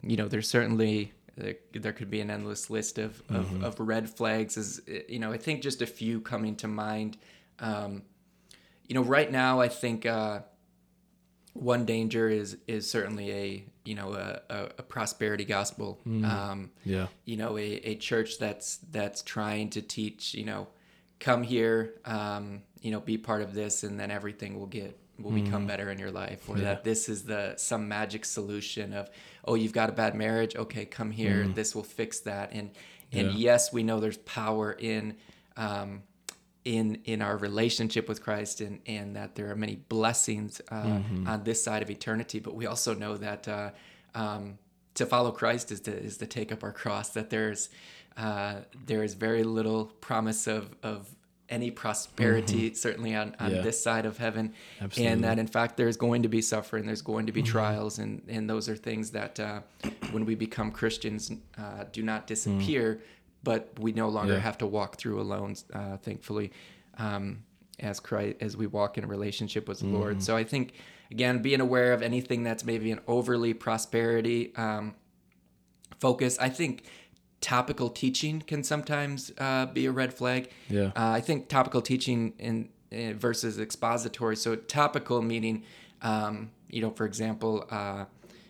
you 0.01 0.17
know 0.17 0.27
there's 0.27 0.47
certainly 0.49 1.13
there, 1.35 1.55
there 1.73 1.93
could 1.93 2.11
be 2.11 2.21
an 2.21 2.29
endless 2.29 2.69
list 2.69 2.99
of, 2.99 3.23
of, 3.29 3.63
of 3.63 3.79
red 3.79 4.07
flags. 4.09 4.55
Is 4.57 4.81
you 5.09 5.19
know 5.19 5.31
I 5.31 5.37
think 5.37 5.61
just 5.63 5.81
a 5.81 5.87
few 5.87 6.21
coming 6.21 6.55
to 6.57 6.67
mind. 6.67 7.17
Um, 7.59 8.03
you 8.87 8.93
know, 8.95 9.01
right 9.01 9.31
now 9.31 9.61
I 9.61 9.67
think 9.69 10.05
uh, 10.05 10.41
one 11.53 11.85
danger 11.85 12.29
is 12.29 12.57
is 12.67 12.89
certainly 12.89 13.31
a 13.31 13.63
you 13.85 13.95
know 13.95 14.13
a, 14.13 14.41
a, 14.49 14.63
a 14.79 14.83
prosperity 14.83 15.45
gospel. 15.45 15.99
Um, 16.05 16.71
Yeah. 16.83 17.07
you 17.25 17.37
know 17.37 17.57
a, 17.57 17.61
a 17.83 17.95
church 17.95 18.37
that's 18.37 18.77
that's 18.91 19.21
trying 19.23 19.69
to 19.71 19.81
teach 19.81 20.33
you 20.33 20.45
know 20.45 20.67
come 21.23 21.41
here 21.43 21.77
um, 22.05 22.61
you 22.81 22.91
know 22.91 22.99
be 22.99 23.17
part 23.17 23.41
of 23.41 23.53
this 23.53 23.83
and 23.83 23.97
then 23.99 24.11
everything 24.11 24.59
will 24.59 24.71
get 24.79 24.91
will 25.19 25.31
become 25.31 25.65
better 25.67 25.89
in 25.91 25.97
your 25.99 26.11
life 26.11 26.49
or 26.49 26.57
Yeah. 26.57 26.63
that 26.65 26.83
this 26.83 27.07
is 27.07 27.23
the 27.23 27.53
some 27.57 27.87
magic 27.87 28.25
solution 28.25 28.93
of 28.93 29.09
oh 29.45 29.55
you've 29.55 29.71
got 29.81 29.87
a 29.89 29.93
bad 29.93 30.15
marriage? 30.15 30.55
Okay 30.63 30.85
come 30.85 31.11
here. 31.11 31.47
This 31.47 31.73
will 31.75 31.83
fix 32.01 32.19
that. 32.21 32.51
And 32.51 32.71
and 33.11 33.27
Yeah. 33.31 33.37
yes 33.47 33.71
we 33.71 33.83
know 33.83 33.99
there's 33.99 34.17
power 34.41 34.67
in 34.73 35.15
um, 35.55 36.03
in 36.65 36.85
in 37.05 37.21
our 37.21 37.37
relationship 37.37 38.09
with 38.09 38.19
Christ 38.27 38.59
and 38.61 38.79
and 38.97 39.15
that 39.15 39.35
there 39.35 39.49
are 39.51 39.55
many 39.55 39.75
blessings 39.75 40.61
uh, 40.69 40.99
on 41.27 41.43
this 41.43 41.63
side 41.63 41.81
of 41.83 41.89
eternity. 41.89 42.39
But 42.39 42.55
we 42.55 42.65
also 42.65 42.93
know 42.93 43.15
that 43.17 43.47
uh, 43.47 43.69
um, 44.15 44.57
to 44.95 45.05
follow 45.05 45.31
Christ 45.31 45.71
is 45.71 45.79
to 45.81 45.91
is 45.91 46.17
to 46.17 46.25
take 46.25 46.51
up 46.51 46.63
our 46.63 46.73
cross 46.73 47.09
that 47.09 47.29
there's 47.29 47.69
uh, 48.17 48.55
there 48.85 49.03
is 49.03 49.13
very 49.15 49.43
little 49.43 49.85
promise 50.01 50.47
of 50.47 50.75
of 50.83 51.07
any 51.49 51.69
prosperity 51.69 52.73
certainly 52.73 53.13
on, 53.13 53.35
on 53.39 53.51
Yeah. 53.51 53.61
this 53.61 53.81
side 53.81 54.05
of 54.05 54.17
heaven 54.17 54.53
Absolutely. 54.81 55.11
and 55.13 55.23
that 55.23 55.37
in 55.39 55.45
fact 55.47 55.77
there's 55.77 55.97
going 55.97 56.23
to 56.23 56.29
be 56.29 56.41
suffering 56.41 56.85
there's 56.85 57.01
going 57.01 57.25
to 57.27 57.31
be 57.31 57.43
trials 57.43 57.99
and 57.99 58.21
and 58.27 58.49
those 58.49 58.69
are 58.69 58.75
things 58.75 59.11
that 59.11 59.39
uh, 59.39 59.59
when 60.11 60.25
we 60.25 60.35
become 60.35 60.71
Christians 60.71 61.31
uh, 61.57 61.83
do 61.91 62.01
not 62.01 62.25
disappear 62.27 63.01
but 63.43 63.77
we 63.79 63.91
no 63.91 64.07
longer 64.09 64.33
Yeah. 64.33 64.39
have 64.39 64.57
to 64.59 64.65
walk 64.67 64.95
through 64.97 65.19
alone 65.21 65.55
uh, 65.73 65.97
thankfully 65.97 66.51
um, 66.97 67.43
as 67.79 67.99
Christ 67.99 68.37
as 68.39 68.55
we 68.57 68.65
walk 68.67 68.97
in 68.97 69.03
a 69.03 69.07
relationship 69.07 69.67
with 69.67 69.79
the 69.79 69.87
Lord 69.87 70.23
so 70.23 70.35
I 70.37 70.43
think 70.45 70.73
again 71.11 71.41
being 71.41 71.61
aware 71.61 71.91
of 71.93 72.01
anything 72.01 72.43
that's 72.43 72.63
maybe 72.63 72.89
an 72.91 73.01
overly 73.05 73.53
prosperity 73.53 74.53
um, 74.55 74.95
focus 75.99 76.37
I 76.39 76.49
think 76.49 76.85
topical 77.43 77.89
teaching 77.89 78.41
can 78.41 78.63
sometimes 78.63 79.31
uh, 79.37 79.65
be 79.67 79.85
a 79.85 79.91
red 79.91 80.13
flag 80.13 80.49
Yeah. 80.69 80.87
uh, 80.95 81.11
I 81.11 81.21
think 81.21 81.49
topical 81.49 81.81
teaching 81.81 82.33
in, 82.39 82.69
uh, 82.91 83.13
versus 83.13 83.59
expository. 83.59 84.35
So 84.37 84.55
topical 84.55 85.21
meaning, 85.21 85.63
um, 86.01 86.51
you 86.69 86.81
know, 86.81 86.89
for 86.89 87.05
example, 87.05 87.65
uh, 87.69 88.05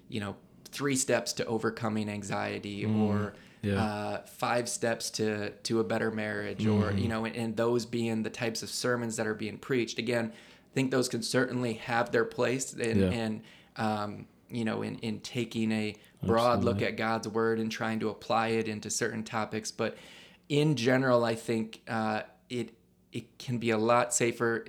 you 0.09 0.19
know, 0.21 0.35
three 0.69 0.95
steps 0.95 1.33
to 1.33 1.45
overcoming 1.45 2.07
anxiety 2.09 2.85
or 2.85 3.33
yeah. 3.63 3.83
uh, 3.83 4.21
five 4.25 4.67
steps 4.69 5.09
to 5.11 5.49
to 5.63 5.79
a 5.79 5.83
better 5.83 6.11
marriage 6.11 6.65
or 6.65 6.91
you 6.91 7.07
know 7.07 7.25
and, 7.25 7.35
and 7.35 7.55
those 7.57 7.85
being 7.85 8.23
the 8.23 8.29
types 8.29 8.61
of 8.63 8.69
sermons 8.69 9.15
that 9.17 9.25
are 9.27 9.35
being 9.35 9.57
preached 9.57 9.99
again 9.99 10.25
i 10.33 10.73
think 10.73 10.89
those 10.91 11.07
can 11.07 11.21
certainly 11.21 11.73
have 11.75 12.11
their 12.11 12.25
place 12.25 12.73
and, 12.73 12.99
Yeah. 13.01 13.09
and 13.21 13.41
um, 13.77 14.25
you 14.49 14.65
know 14.65 14.81
in, 14.81 14.97
in 14.99 15.19
taking 15.19 15.71
a 15.71 15.95
broad 16.25 16.63
look 16.63 16.81
at 16.81 16.97
god's 16.97 17.27
word 17.27 17.59
and 17.59 17.71
trying 17.71 17.99
to 17.99 18.09
apply 18.09 18.49
it 18.49 18.67
into 18.67 18.89
certain 18.89 19.23
topics 19.23 19.71
but 19.71 19.97
in 20.49 20.75
general 20.75 21.23
i 21.23 21.35
think 21.35 21.81
uh, 21.87 22.21
it 22.49 22.73
it 23.11 23.37
can 23.37 23.57
be 23.59 23.69
a 23.69 23.77
lot 23.77 24.13
safer 24.13 24.65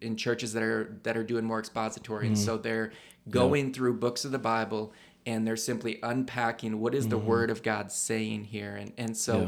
in 0.00 0.16
churches 0.16 0.52
that 0.54 0.62
are 0.62 0.98
that 1.04 1.16
are 1.16 1.22
doing 1.22 1.44
more 1.44 1.58
expository. 1.60 2.26
And 2.26 2.38
so 2.38 2.56
they're 2.56 2.90
going 3.28 3.72
through 3.72 3.94
books 3.98 4.24
of 4.24 4.32
the 4.32 4.38
bible 4.38 4.92
and 5.26 5.46
they're 5.46 5.56
simply 5.56 6.00
unpacking 6.02 6.80
what 6.80 6.94
is 6.94 7.06
the 7.08 7.18
word 7.18 7.50
of 7.50 7.62
god 7.62 7.92
saying 7.92 8.44
here. 8.44 8.74
And 8.74 8.92
and 8.98 9.16
so 9.16 9.40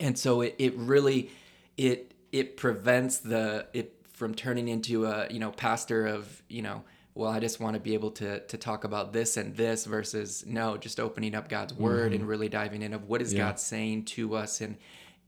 Yeah. 0.00 0.06
and 0.06 0.18
so 0.18 0.40
it, 0.40 0.54
it 0.58 0.74
really 0.76 1.30
it 1.76 2.14
it 2.32 2.56
prevents 2.56 3.18
the 3.18 3.66
it 3.72 3.94
from 4.12 4.34
turning 4.34 4.68
into 4.68 5.06
a 5.06 5.26
you 5.30 5.40
know 5.40 5.50
pastor 5.50 6.06
of 6.06 6.42
you 6.48 6.62
know 6.62 6.84
well 7.14 7.30
i 7.30 7.38
just 7.38 7.60
want 7.60 7.74
to 7.74 7.80
be 7.80 7.94
able 7.94 8.10
to 8.10 8.40
to 8.40 8.56
talk 8.56 8.84
about 8.84 9.12
this 9.12 9.36
and 9.36 9.56
this 9.56 9.84
versus 9.84 10.44
no 10.46 10.76
just 10.76 10.98
opening 11.00 11.34
up 11.34 11.48
god's 11.48 11.72
word 11.74 12.12
and 12.12 12.26
really 12.26 12.48
diving 12.48 12.82
in 12.82 12.92
of 12.92 13.04
what 13.08 13.22
is 13.22 13.30
Mm-hmm. 13.30 13.38
Yeah. 13.38 13.44
god 13.50 13.60
saying 13.60 14.04
to 14.06 14.34
us 14.36 14.60
and 14.60 14.76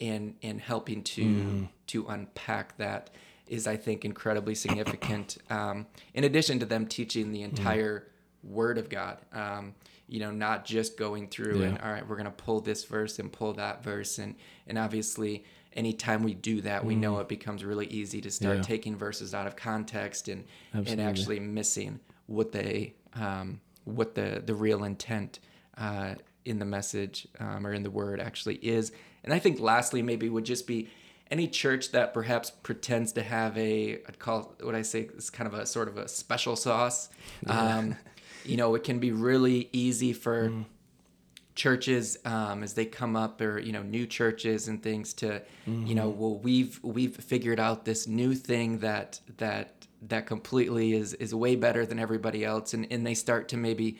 and 0.00 0.34
and 0.42 0.60
helping 0.60 1.02
to 1.02 1.22
Mm-hmm. 1.24 1.64
to 1.88 2.06
unpack 2.08 2.76
that 2.78 3.10
is 3.46 3.66
i 3.66 3.76
think 3.76 4.04
incredibly 4.04 4.54
significant 4.54 5.38
um, 5.50 5.86
in 6.14 6.24
addition 6.24 6.58
to 6.60 6.66
them 6.66 6.86
teaching 6.86 7.24
Mm-hmm. 7.26 7.32
the 7.34 7.42
entire 7.42 8.08
word 8.42 8.78
of 8.78 8.88
god 8.88 9.18
um, 9.32 9.74
you 10.08 10.20
know 10.20 10.30
not 10.30 10.64
just 10.64 10.96
going 10.96 11.28
through 11.28 11.62
and 11.62 11.78
all 11.78 11.90
right 11.90 12.06
we're 12.08 12.16
going 12.16 12.26
to 12.26 12.30
pull 12.44 12.60
this 12.60 12.84
verse 12.84 13.18
and 13.18 13.32
pull 13.32 13.52
that 13.54 13.82
verse 13.82 14.18
and 14.18 14.34
and 14.68 14.78
obviously 14.78 15.44
anytime 15.76 16.22
we 16.22 16.34
do 16.34 16.60
that 16.62 16.84
we 16.84 16.94
know 16.96 17.18
it 17.18 17.28
becomes 17.28 17.62
really 17.64 17.86
easy 17.86 18.20
to 18.22 18.30
start 18.30 18.54
Mm. 18.56 18.58
Yeah. 18.58 18.62
taking 18.62 18.96
verses 18.96 19.34
out 19.34 19.46
of 19.46 19.54
context 19.56 20.28
and 20.28 20.44
and 20.72 21.00
actually 21.00 21.38
missing 21.40 22.00
what 22.26 22.52
they 22.52 22.94
um, 23.14 23.60
what 23.84 24.14
the 24.14 24.42
the 24.44 24.54
real 24.54 24.82
intent 24.84 25.38
uh, 25.78 26.14
in 26.44 26.58
the 26.58 26.64
message 26.64 27.28
um, 27.40 27.66
or 27.66 27.72
in 27.72 27.82
the 27.82 27.90
word 27.90 28.20
actually 28.20 28.56
is. 28.56 28.92
And 29.24 29.32
i 29.34 29.38
think 29.38 29.58
lastly 29.60 30.02
maybe 30.02 30.28
would 30.28 30.44
just 30.44 30.66
be 30.66 30.88
any 31.30 31.48
church 31.48 31.90
that 31.90 32.14
perhaps 32.14 32.50
pretends 32.50 33.12
to 33.12 33.22
have 33.22 33.58
a 33.58 33.98
i'd 34.08 34.18
call 34.20 34.54
what 34.62 34.74
i 34.76 34.82
say 34.82 35.08
is 35.16 35.28
kind 35.30 35.48
of 35.52 35.54
a 35.58 35.66
sort 35.66 35.88
of 35.88 35.96
a 35.98 36.06
special 36.08 36.56
sauce. 36.56 37.08
Um, 37.48 37.96
you 38.44 38.56
know 38.56 38.74
it 38.76 38.84
can 38.84 38.98
be 39.00 39.10
really 39.10 39.68
easy 39.72 40.12
for 40.12 40.52
churches 41.56 42.16
um, 42.24 42.62
as 42.62 42.74
they 42.74 42.84
come 42.84 43.16
up 43.16 43.40
or 43.40 43.58
you 43.58 43.72
know 43.72 43.82
new 43.82 44.06
churches 44.06 44.68
and 44.68 44.82
things 44.82 45.12
to 45.14 45.42
you 45.66 45.94
know 45.94 46.08
well 46.10 46.38
we've 46.38 46.78
we've 46.82 47.16
figured 47.16 47.58
out 47.58 47.84
this 47.84 48.06
new 48.06 48.34
thing 48.34 48.78
that 48.80 49.20
that 49.38 49.72
that 50.02 50.26
completely 50.26 50.92
is 50.92 51.14
is 51.14 51.34
way 51.34 51.56
better 51.56 51.84
than 51.86 51.98
everybody 51.98 52.44
else. 52.44 52.74
And 52.74 52.86
and 52.92 53.04
they 53.06 53.14
start 53.14 53.48
to 53.48 53.56
maybe 53.56 53.98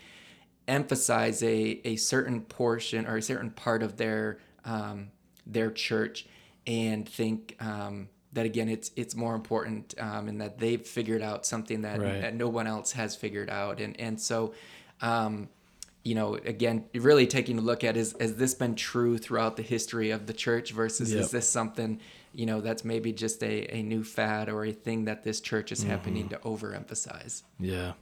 emphasize 0.69 1.43
a 1.43 1.81
a 1.85 1.97
certain 1.97 2.43
portion 2.43 3.07
or 3.07 3.17
a 3.17 3.23
certain 3.23 3.51
part 3.51 3.83
of 3.83 3.97
their 3.97 4.39
um, 4.65 5.09
their 5.47 5.71
church 5.71 6.27
and 6.67 7.09
think 7.09 7.57
um, 7.61 8.09
that 8.33 8.45
again 8.47 8.69
it's 8.69 8.91
it's 8.97 9.15
more 9.15 9.35
important 9.35 9.95
um, 9.99 10.29
and 10.29 10.41
that 10.41 10.59
they've 10.59 10.85
figured 10.87 11.23
out 11.23 11.47
something 11.47 11.83
that, 11.83 12.01
Right. 12.01 12.21
that 12.21 12.35
no 12.35 12.49
one 12.49 12.67
else 12.67 12.93
has 12.93 13.17
figured 13.17 13.49
out. 13.49 13.81
And 13.81 13.99
and 14.01 14.21
so 14.21 14.53
um, 15.01 15.49
you 16.07 16.15
know 16.15 16.35
again 16.35 16.85
really 16.95 17.27
taking 17.27 17.59
a 17.59 17.61
look 17.61 17.83
at 17.83 17.97
is 17.97 18.15
has 18.21 18.37
this 18.37 18.55
been 18.55 18.77
true 18.77 19.19
throughout 19.19 19.57
the 19.57 19.63
history 19.63 20.11
of 20.13 20.27
the 20.27 20.33
church 20.33 20.71
versus 20.73 21.13
Yep. 21.13 21.21
is 21.21 21.31
this 21.33 21.49
something 21.49 22.01
you 22.33 22.47
know 22.47 22.61
that's 22.61 22.85
maybe 22.85 23.13
just 23.13 23.43
a, 23.43 23.67
a 23.75 23.83
new 23.83 24.05
fad 24.05 24.49
or 24.49 24.65
a 24.65 24.73
thing 24.73 25.07
that 25.07 25.25
this 25.25 25.41
church 25.41 25.73
is 25.73 25.83
happening 25.83 26.29
to 26.29 26.37
overemphasize 26.37 27.43
Yeah. 27.59 27.93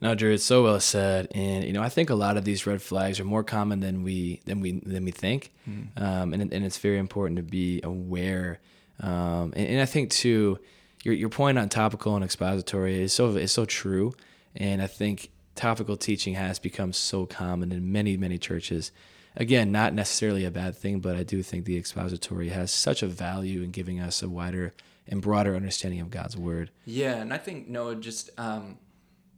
No, 0.00 0.14
Drew, 0.14 0.34
it's 0.34 0.44
so 0.44 0.64
well 0.64 0.80
said, 0.80 1.28
and 1.34 1.64
you 1.64 1.72
know, 1.72 1.80
I 1.80 1.88
think 1.88 2.10
a 2.10 2.14
lot 2.14 2.36
of 2.36 2.44
these 2.44 2.66
red 2.66 2.82
flags 2.82 3.18
are 3.20 3.24
more 3.24 3.44
common 3.44 3.80
than 3.80 4.02
we 4.02 4.40
than 4.44 4.60
we 4.60 4.72
than 4.72 5.04
we 5.04 5.12
think, 5.12 5.50
um, 5.96 6.34
and 6.34 6.52
and 6.52 6.64
it's 6.64 6.76
very 6.76 6.98
important 6.98 7.36
to 7.38 7.42
be 7.42 7.80
aware. 7.82 8.60
Um, 9.00 9.54
and, 9.56 9.66
and 9.68 9.80
I 9.80 9.86
think 9.86 10.10
too, 10.10 10.58
your 11.04 11.14
your 11.14 11.30
point 11.30 11.58
on 11.58 11.68
topical 11.70 12.16
and 12.16 12.24
expository 12.24 13.02
is 13.02 13.14
so 13.14 13.30
is 13.36 13.52
so 13.52 13.64
true, 13.64 14.12
and 14.54 14.82
I 14.82 14.88
think 14.88 15.30
topical 15.54 15.96
teaching 15.96 16.34
has 16.34 16.58
become 16.58 16.92
so 16.92 17.26
common 17.26 17.72
in 17.72 17.92
many 17.92 18.16
many 18.16 18.38
churches. 18.38 18.92
Again, 19.36 19.72
not 19.72 19.92
necessarily 19.92 20.44
a 20.44 20.50
bad 20.50 20.76
thing, 20.76 21.00
but 21.00 21.16
I 21.16 21.24
do 21.24 21.42
think 21.42 21.64
the 21.64 21.76
expository 21.76 22.50
has 22.50 22.70
such 22.70 23.02
a 23.02 23.08
value 23.08 23.62
in 23.62 23.72
giving 23.72 23.98
us 23.98 24.22
a 24.22 24.28
wider 24.28 24.74
and 25.08 25.20
broader 25.20 25.56
understanding 25.56 26.00
of 26.00 26.10
God's 26.10 26.36
word. 26.36 26.70
Yeah, 26.84 27.16
and 27.16 27.32
I 27.34 27.38
think 27.38 27.68
Noah 27.68 27.96
just 27.96 28.30
um 28.38 28.78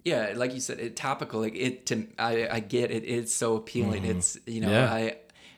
yeah, 0.04 0.34
like 0.36 0.54
you 0.54 0.60
said, 0.60 0.78
it 0.78 0.94
topical. 0.94 1.40
Like 1.40 1.56
it 1.56 1.86
to 1.86 2.06
I 2.18 2.48
I 2.48 2.60
get 2.60 2.90
it. 2.90 3.02
It's 3.04 3.34
so 3.34 3.56
appealing. 3.56 4.04
It's 4.04 4.38
you 4.46 4.60
know 4.60 4.70
Yeah. 4.70 4.92
I 4.92 5.16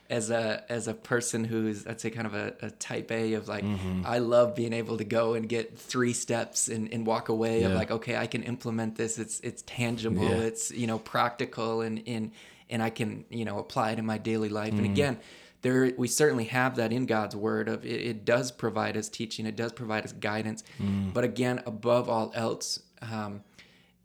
as 0.09 0.29
a 0.31 0.63
as 0.69 0.87
a 0.87 0.93
person 0.93 1.43
who's 1.43 1.85
I'd 1.85 2.01
say 2.01 2.09
kind 2.09 2.25
of 2.25 2.33
a, 2.33 2.53
a 2.61 2.71
type 2.71 3.11
A 3.11 3.33
of 3.33 3.47
like 3.47 3.63
Mm-hmm. 3.63 4.03
I 4.05 4.19
love 4.19 4.55
being 4.55 4.73
able 4.73 4.97
to 4.97 5.03
go 5.03 5.33
and 5.35 5.47
get 5.47 5.77
three 5.77 6.13
steps 6.13 6.67
and, 6.67 6.91
and 6.91 7.05
walk 7.05 7.29
away 7.29 7.63
of 7.63 7.73
like 7.73 7.91
okay 7.91 8.15
I 8.15 8.25
can 8.25 8.43
implement 8.43 8.95
this. 8.95 9.19
It's 9.19 9.39
it's 9.41 9.61
tangible. 9.63 10.23
Yeah. 10.23 10.47
It's 10.47 10.71
you 10.71 10.87
know 10.87 10.97
practical 10.97 11.81
and 11.81 12.01
and 12.07 12.31
and 12.69 12.81
I 12.81 12.89
can 12.89 13.25
you 13.29 13.45
know 13.45 13.59
apply 13.59 13.91
it 13.91 13.99
in 13.99 14.05
my 14.05 14.17
daily 14.17 14.49
life. 14.49 14.73
Mm-hmm. 14.73 14.85
And 14.85 14.93
again. 14.93 15.17
There, 15.61 15.91
we 15.97 16.07
certainly 16.07 16.45
have 16.45 16.77
that 16.77 16.93
in 16.93 17.05
God's 17.05 17.35
word. 17.35 17.67
Of 17.67 17.85
it, 17.85 17.89
it 17.89 18.23
does 18.23 18.49
provide 18.49 18.95
us 18.95 19.09
teaching, 19.09 19.45
it 19.45 19.57
does 19.57 19.73
provide 19.73 20.05
us 20.05 20.13
guidance. 20.13 20.63
Mm. 20.81 21.13
But 21.13 21.25
again, 21.25 21.61
above 21.65 22.07
all 22.07 22.31
else, 22.33 22.79
um, 23.01 23.43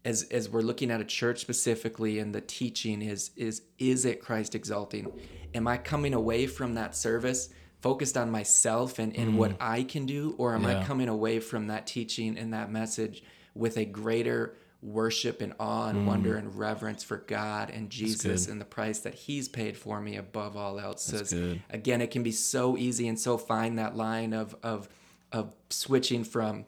as 0.05 0.23
as 0.31 0.47
we're 0.47 0.61
looking 0.61 0.91
at 0.91 1.01
a 1.01 1.05
church 1.05 1.41
specifically 1.41 2.19
and 2.19 2.33
the 2.33 2.41
teaching 2.41 3.01
is 3.01 3.31
is 3.35 3.63
is 3.79 4.05
it 4.05 4.21
Christ 4.21 4.55
exalting? 4.55 5.11
Am 5.53 5.67
I 5.67 5.77
coming 5.77 6.13
away 6.13 6.47
from 6.47 6.75
that 6.75 6.95
service 6.95 7.49
focused 7.81 8.17
on 8.17 8.31
myself 8.31 8.97
and, 8.99 9.15
and 9.15 9.37
what 9.37 9.55
I 9.59 9.83
can 9.83 10.05
do, 10.05 10.33
or 10.37 10.55
am 10.55 10.63
Mm. 10.63 10.67
Yeah. 10.71 10.79
I 10.79 10.83
coming 10.85 11.07
away 11.09 11.39
from 11.39 11.67
that 11.67 11.85
teaching 11.85 12.37
and 12.37 12.53
that 12.53 12.71
message 12.71 13.23
with 13.53 13.77
a 13.77 13.85
greater 13.85 14.55
worship 14.81 15.41
and 15.41 15.53
awe 15.59 15.87
and 15.87 16.05
wonder 16.05 16.35
and 16.35 16.55
reverence 16.57 17.03
for 17.03 17.17
God 17.17 17.69
and 17.71 17.89
Jesus 17.89 18.45
Mm. 18.45 18.51
and 18.51 18.61
the 18.61 18.65
price 18.65 18.99
that 18.99 19.15
He's 19.15 19.47
paid 19.47 19.75
for 19.77 19.99
me 20.01 20.15
above 20.15 20.55
all 20.57 20.79
else? 20.79 21.03
So 21.03 21.57
again, 21.69 22.01
it 22.01 22.11
can 22.11 22.21
be 22.23 22.31
so 22.31 22.77
easy 22.77 23.07
and 23.07 23.19
so 23.19 23.37
fine 23.37 23.75
that 23.75 23.95
line 23.95 24.33
of 24.33 24.55
of 24.61 24.87
of 25.31 25.53
switching 25.69 26.23
from 26.23 26.65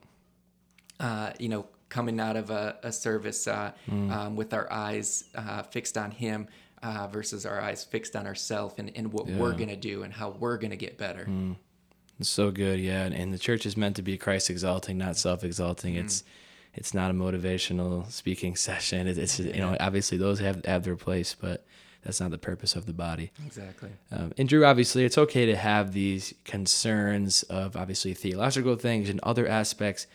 uh, 0.99 1.31
you 1.39 1.47
know, 1.49 1.67
coming 1.89 2.19
out 2.19 2.35
of 2.35 2.49
a, 2.49 2.77
a 2.83 2.91
service 2.91 3.47
uh, 3.47 3.71
Mm. 3.89 4.11
um, 4.11 4.35
with 4.35 4.53
our 4.53 4.71
eyes 4.71 5.23
uh, 5.35 5.63
fixed 5.63 5.97
on 5.97 6.11
Him 6.11 6.47
uh, 6.83 7.07
versus 7.07 7.45
our 7.45 7.59
eyes 7.61 7.83
fixed 7.83 8.15
on 8.15 8.27
ourselves 8.27 8.75
and, 8.77 8.91
and 8.95 9.11
what 9.13 9.25
we're 9.27 9.53
Mm. 9.53 9.57
going 9.57 9.69
to 9.69 9.75
do 9.75 10.03
and 10.03 10.13
how 10.13 10.29
we're 10.29 10.57
going 10.57 10.71
to 10.71 10.77
get 10.77 10.97
better. 10.97 11.27
It's 12.19 12.29
so 12.29 12.49
good, 12.51 12.79
yeah. 12.79 13.03
And, 13.03 13.13
and 13.13 13.33
the 13.33 13.37
church 13.37 13.65
is 13.65 13.77
meant 13.77 13.95
to 13.97 14.01
be 14.01 14.17
Christ 14.17 14.49
exalting, 14.49 14.97
not 14.97 15.17
self 15.17 15.43
exalting. 15.43 15.95
Mm. 15.95 15.99
It's 16.05 16.23
it's 16.73 16.93
not 16.93 17.09
a 17.09 17.13
motivational 17.13 18.09
speaking 18.11 18.55
session. 18.67 19.07
It, 19.07 19.17
it's 19.17 19.39
you 19.39 19.59
know 19.59 19.77
obviously 19.79 20.17
those 20.17 20.39
have 20.39 20.65
have 20.65 20.83
their 20.83 20.95
place, 20.95 21.35
but 21.39 21.65
that's 22.03 22.19
not 22.19 22.31
the 22.31 22.37
purpose 22.37 22.75
of 22.75 22.85
the 22.85 22.93
body. 22.93 23.31
Exactly. 23.45 23.89
Um, 24.11 24.31
and 24.37 24.47
Drew, 24.49 24.65
obviously, 24.65 25.03
it's 25.05 25.17
okay 25.17 25.45
to 25.47 25.55
have 25.55 25.93
these 25.93 26.33
concerns 26.45 27.43
of 27.43 27.75
obviously 27.75 28.13
theological 28.13 28.75
things 28.75 29.09
and 29.09 29.19
other 29.21 29.47
aspects 29.47 30.07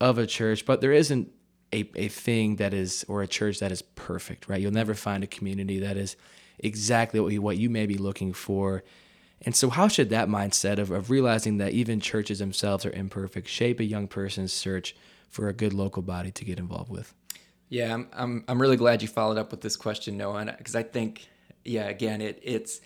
of 0.00 0.18
a 0.18 0.26
church, 0.26 0.64
but 0.64 0.80
there 0.80 0.92
isn't 0.92 1.30
a, 1.72 1.88
a 1.94 2.08
thing 2.08 2.56
that 2.56 2.72
is, 2.74 3.04
or 3.08 3.22
a 3.22 3.26
church 3.28 3.60
that 3.60 3.70
is 3.70 3.82
perfect, 3.82 4.48
right? 4.48 4.60
You'll 4.60 4.72
never 4.72 4.94
find 4.94 5.22
a 5.22 5.26
community 5.26 5.80
that 5.80 5.96
is 5.96 6.16
exactly 6.58 7.20
what 7.20 7.32
you, 7.32 7.42
what 7.42 7.58
you 7.58 7.70
may 7.70 7.86
be 7.86 7.96
looking 7.96 8.32
for. 8.32 8.82
And 9.42 9.54
so, 9.56 9.70
how 9.70 9.88
should 9.88 10.10
that 10.10 10.28
mindset 10.28 10.78
of, 10.78 10.90
of 10.90 11.10
realizing 11.10 11.58
that 11.58 11.72
even 11.72 12.00
churches 12.00 12.40
themselves 12.40 12.84
are 12.84 12.90
imperfect 12.90 13.48
shape 13.48 13.80
a 13.80 13.84
young 13.84 14.06
person's 14.08 14.52
search 14.52 14.94
for 15.30 15.48
a 15.48 15.52
good 15.52 15.72
local 15.72 16.02
body 16.02 16.30
to 16.32 16.44
get 16.44 16.58
involved 16.58 16.90
with? 16.90 17.14
Yeah, 17.70 17.94
I'm, 17.94 18.08
I'm, 18.12 18.44
I'm 18.48 18.60
really 18.60 18.76
glad 18.76 19.00
you 19.00 19.08
followed 19.08 19.38
up 19.38 19.50
with 19.52 19.60
this 19.60 19.76
question, 19.76 20.16
Noah, 20.16 20.54
because 20.58 20.74
I 20.74 20.82
think, 20.82 21.28
yeah, 21.64 21.84
again, 21.84 22.20
it, 22.20 22.40
it's 22.42 22.80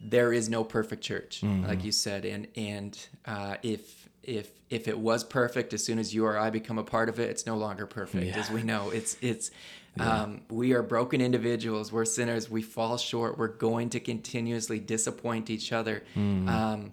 there 0.00 0.32
is 0.32 0.48
no 0.48 0.64
perfect 0.64 1.02
church, 1.02 1.40
Mm-hmm. 1.42 1.66
like 1.66 1.84
you 1.84 1.92
said, 1.92 2.24
and 2.24 2.46
and 2.56 2.98
uh, 3.26 3.56
if 3.62 4.01
if 4.22 4.50
if 4.70 4.88
it 4.88 4.98
was 4.98 5.24
perfect, 5.24 5.72
as 5.74 5.84
soon 5.84 5.98
as 5.98 6.14
you 6.14 6.24
or 6.24 6.38
I 6.38 6.50
become 6.50 6.78
a 6.78 6.84
part 6.84 7.08
of 7.08 7.18
it, 7.18 7.30
it's 7.30 7.46
no 7.46 7.56
longer 7.56 7.86
perfect, 7.86 8.26
Yeah. 8.26 8.38
as 8.38 8.50
we 8.50 8.62
know. 8.62 8.90
It's 8.90 9.16
it's 9.20 9.50
um, 10.00 10.42
we 10.48 10.72
are 10.72 10.82
broken 10.82 11.20
individuals. 11.20 11.92
We're 11.92 12.04
sinners. 12.04 12.48
We 12.48 12.62
fall 12.62 12.96
short. 12.96 13.36
We're 13.36 13.48
going 13.48 13.90
to 13.90 14.00
continuously 14.00 14.78
disappoint 14.78 15.50
each 15.50 15.72
other. 15.72 16.04
Mm-hmm. 16.16 16.48
Um, 16.48 16.92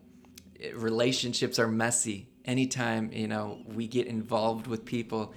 relationships 0.73 1.59
are 1.59 1.67
messy. 1.67 2.27
Anytime 2.45 3.11
you 3.13 3.27
know 3.27 3.59
we 3.65 3.87
get 3.87 4.07
involved 4.07 4.67
with 4.67 4.85
people 4.85 5.33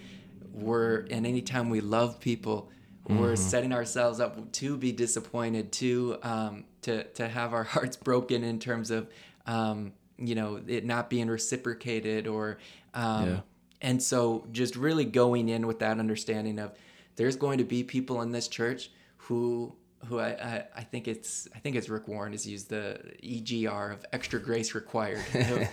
we're 0.52 1.06
and 1.10 1.26
anytime 1.26 1.70
we 1.70 1.80
love 1.80 2.20
people, 2.20 2.70
we're 3.08 3.36
setting 3.36 3.72
ourselves 3.72 4.20
up 4.20 4.52
to 4.52 4.76
be 4.76 4.92
disappointed, 4.92 5.72
to 5.72 6.18
um, 6.22 6.64
to 6.82 7.04
to 7.04 7.28
have 7.28 7.52
our 7.52 7.64
hearts 7.74 7.96
broken 7.96 8.44
in 8.44 8.58
terms 8.58 8.90
of 8.90 9.08
um, 9.46 9.92
you 10.26 10.34
know 10.34 10.60
it 10.66 10.84
not 10.84 11.10
being 11.10 11.28
reciprocated 11.28 12.26
or 12.26 12.58
um, 12.94 13.28
Yeah. 13.28 13.40
and 13.80 14.02
so 14.02 14.46
just 14.52 14.76
really 14.76 15.04
going 15.04 15.48
in 15.48 15.66
with 15.66 15.78
that 15.80 15.98
understanding 15.98 16.58
of 16.58 16.72
there's 17.16 17.36
going 17.36 17.58
to 17.58 17.64
be 17.64 17.82
people 17.84 18.22
in 18.22 18.32
this 18.32 18.48
church 18.48 18.90
who 19.16 19.74
who 20.06 20.18
I, 20.18 20.30
I, 20.30 20.64
I 20.78 20.82
think 20.82 21.06
it's 21.06 21.46
I 21.54 21.58
think 21.60 21.76
it's 21.76 21.88
Rick 21.88 22.08
Warren 22.08 22.32
has 22.32 22.46
used 22.46 22.68
the 22.70 22.98
EGR 23.22 23.92
of 23.92 24.04
extra 24.12 24.40
grace 24.40 24.74
required. 24.74 25.22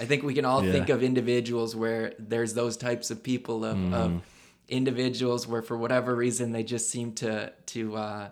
I 0.00 0.04
think 0.06 0.22
we 0.22 0.32
can 0.34 0.44
all 0.46 0.64
Yeah. 0.64 0.72
think 0.72 0.88
of 0.88 1.02
individuals 1.02 1.76
where 1.76 2.14
there's 2.18 2.54
those 2.54 2.76
types 2.78 3.10
of 3.10 3.22
people 3.22 3.64
of, 3.64 3.76
Mm-hmm. 3.76 3.94
of 3.94 4.22
individuals 4.68 5.46
where 5.46 5.60
for 5.62 5.76
whatever 5.76 6.14
reason 6.16 6.52
they 6.52 6.62
just 6.64 6.88
seem 6.88 7.12
to 7.12 7.52
to 7.66 7.96
uh, 7.96 8.28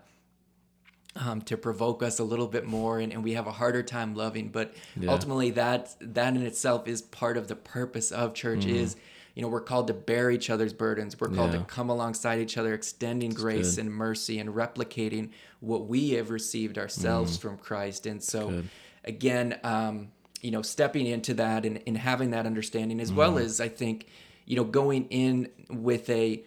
um, 1.16 1.42
to 1.42 1.56
provoke 1.56 2.02
us 2.02 2.18
a 2.18 2.24
little 2.24 2.46
bit 2.48 2.64
more 2.64 2.98
and, 2.98 3.12
and 3.12 3.22
we 3.22 3.32
have 3.34 3.46
a 3.46 3.52
harder 3.52 3.82
time 3.82 4.14
loving 4.14 4.48
but 4.48 4.74
Yeah. 4.98 5.10
ultimately 5.10 5.50
that 5.50 5.94
that 6.00 6.34
in 6.34 6.42
itself 6.42 6.88
is 6.88 7.02
part 7.02 7.36
of 7.36 7.48
the 7.48 7.56
purpose 7.56 8.10
of 8.10 8.32
church 8.34 8.64
is 8.64 8.96
you 9.34 9.42
know 9.42 9.48
we're 9.48 9.60
called 9.60 9.86
to 9.88 9.94
bear 9.94 10.30
each 10.30 10.48
other's 10.50 10.72
burdens 10.72 11.18
we're 11.20 11.28
called 11.28 11.50
Mm-hmm. 11.50 11.60
Yeah. 11.60 11.64
to 11.66 11.74
come 11.74 11.90
alongside 11.90 12.38
each 12.40 12.56
other 12.56 12.72
extending 12.74 13.30
grace 13.30 13.76
good. 13.76 13.84
and 13.86 13.94
mercy 13.94 14.38
and 14.38 14.50
replicating 14.50 15.30
what 15.60 15.86
we 15.86 16.10
have 16.12 16.30
received 16.30 16.78
ourselves 16.78 17.36
from 17.36 17.58
christ 17.58 18.06
and 18.06 18.22
so 18.22 18.48
Mm-hmm. 18.48 18.56
Good. 18.60 18.68
again 19.04 19.60
um, 19.64 20.08
you 20.40 20.50
know 20.50 20.62
stepping 20.62 21.06
into 21.06 21.34
that 21.34 21.64
and, 21.66 21.80
and 21.86 21.96
having 21.98 22.30
that 22.30 22.46
understanding 22.46 23.00
as 23.00 23.12
well 23.12 23.32
Mm-hmm. 23.34 23.44
as 23.46 23.60
i 23.60 23.68
think 23.68 24.06
you 24.46 24.56
know 24.56 24.64
going 24.64 25.06
in 25.10 25.50
with 25.68 26.08
a 26.08 26.42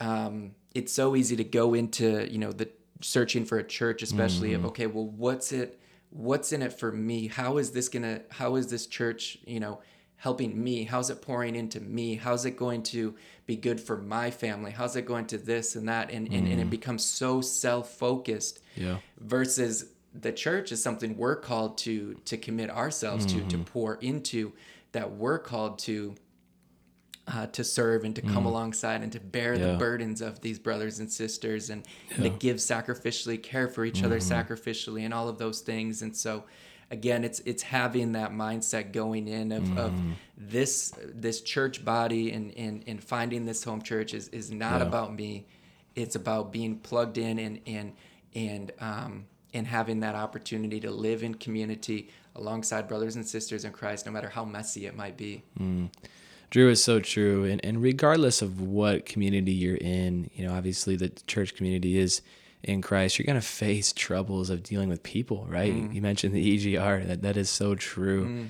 um, 0.00 0.54
it's 0.74 0.92
so 0.92 1.16
easy 1.16 1.36
to 1.36 1.44
go 1.44 1.74
into 1.74 2.30
you 2.30 2.38
know 2.38 2.52
the 2.52 2.68
searching 3.00 3.44
for 3.44 3.58
a 3.58 3.64
church 3.64 4.02
especially 4.02 4.50
Mm-hmm. 4.50 4.64
of 4.64 4.70
okay 4.70 4.86
well 4.86 5.06
what's 5.06 5.52
it 5.52 5.78
what's 6.10 6.52
in 6.52 6.62
it 6.62 6.72
for 6.72 6.90
me 6.90 7.28
how 7.28 7.58
is 7.58 7.70
this 7.72 7.88
gonna 7.88 8.22
how 8.30 8.56
is 8.56 8.68
this 8.68 8.86
church 8.86 9.38
you 9.46 9.60
know 9.60 9.80
helping 10.16 10.60
me 10.62 10.82
how's 10.84 11.10
it 11.10 11.22
pouring 11.22 11.54
into 11.54 11.80
me 11.80 12.16
how's 12.16 12.44
it 12.44 12.56
going 12.56 12.82
to 12.82 13.14
be 13.46 13.54
good 13.56 13.80
for 13.80 13.96
my 13.98 14.30
family 14.30 14.70
how's 14.72 14.96
it 14.96 15.06
going 15.06 15.26
to 15.26 15.38
this 15.38 15.76
and 15.76 15.88
that 15.88 16.10
and, 16.10 16.26
and, 16.32 16.46
Mm. 16.48 16.52
and 16.52 16.60
it 16.60 16.70
becomes 16.70 17.04
so 17.04 17.40
self-focused 17.40 18.60
Yeah. 18.76 18.98
versus 19.18 19.92
the 20.14 20.32
church 20.32 20.72
is 20.72 20.82
something 20.82 21.16
we're 21.16 21.36
called 21.36 21.78
to 21.78 22.14
to 22.24 22.36
commit 22.36 22.70
ourselves 22.70 23.26
to 23.26 23.40
to 23.48 23.58
pour 23.58 23.94
into 23.96 24.52
that 24.92 25.12
we're 25.12 25.38
called 25.38 25.78
to 25.80 26.14
uh, 27.32 27.46
to 27.48 27.62
serve 27.62 28.04
and 28.04 28.14
to 28.16 28.22
come 28.22 28.46
alongside 28.46 29.02
and 29.02 29.12
to 29.12 29.20
bear 29.20 29.54
Yeah. 29.54 29.72
the 29.72 29.78
burdens 29.78 30.20
of 30.22 30.40
these 30.40 30.58
brothers 30.58 30.98
and 30.98 31.10
sisters 31.12 31.68
and, 31.70 31.86
and 32.14 32.22
to 32.24 32.30
give 32.30 32.56
sacrificially 32.56 33.42
care 33.42 33.68
for 33.68 33.84
each 33.84 34.02
other 34.02 34.18
sacrificially 34.18 35.02
and 35.04 35.12
all 35.12 35.28
of 35.28 35.38
those 35.38 35.60
things. 35.60 36.02
And 36.02 36.16
so 36.16 36.44
again 36.90 37.22
it's 37.22 37.40
it's 37.40 37.62
having 37.64 38.12
that 38.12 38.30
mindset 38.32 38.92
going 38.92 39.28
in 39.28 39.52
of, 39.52 39.76
of 39.76 39.92
this 40.38 40.92
this 41.04 41.42
church 41.42 41.84
body 41.84 42.32
and, 42.32 42.54
and 42.56 42.82
and 42.86 43.04
finding 43.04 43.44
this 43.44 43.62
home 43.62 43.82
church 43.82 44.14
is 44.14 44.28
is 44.28 44.50
not 44.50 44.80
Yeah. 44.80 44.86
about 44.86 45.14
me. 45.14 45.46
It's 45.94 46.14
about 46.16 46.52
being 46.52 46.78
plugged 46.78 47.18
in 47.18 47.38
and 47.38 47.60
and 47.66 47.92
and 48.34 48.72
um 48.80 49.26
and 49.52 49.66
having 49.66 50.00
that 50.00 50.14
opportunity 50.14 50.80
to 50.80 50.90
live 50.90 51.22
in 51.22 51.34
community 51.34 52.08
alongside 52.36 52.86
brothers 52.88 53.16
and 53.16 53.26
sisters 53.26 53.64
in 53.64 53.72
Christ 53.72 54.06
no 54.06 54.12
matter 54.12 54.28
how 54.28 54.44
messy 54.44 54.86
it 54.86 54.94
might 54.96 55.16
be 55.16 55.42
Drew 56.50 56.70
is 56.70 56.82
so 56.82 57.00
true, 57.00 57.44
and 57.44 57.62
and 57.64 57.82
regardless 57.82 58.40
of 58.42 58.60
what 58.60 59.04
community 59.04 59.52
you're 59.52 59.76
in, 59.76 60.30
you 60.34 60.46
know, 60.46 60.54
obviously 60.54 60.96
the 60.96 61.10
church 61.26 61.54
community 61.54 61.98
is 61.98 62.22
in 62.62 62.80
Christ. 62.80 63.18
You're 63.18 63.26
gonna 63.26 63.40
face 63.40 63.92
troubles 63.96 64.50
of 64.50 64.62
dealing 64.62 64.88
with 64.88 65.02
people, 65.02 65.46
right? 65.48 65.72
Mm-hmm. 65.72 65.92
You 65.92 66.02
mentioned 66.02 66.34
the 66.34 66.58
EGR. 66.58 67.06
That 67.06 67.22
that 67.22 67.36
is 67.36 67.50
so 67.50 67.74
true, 67.74 68.24
mm-hmm. 68.24 68.46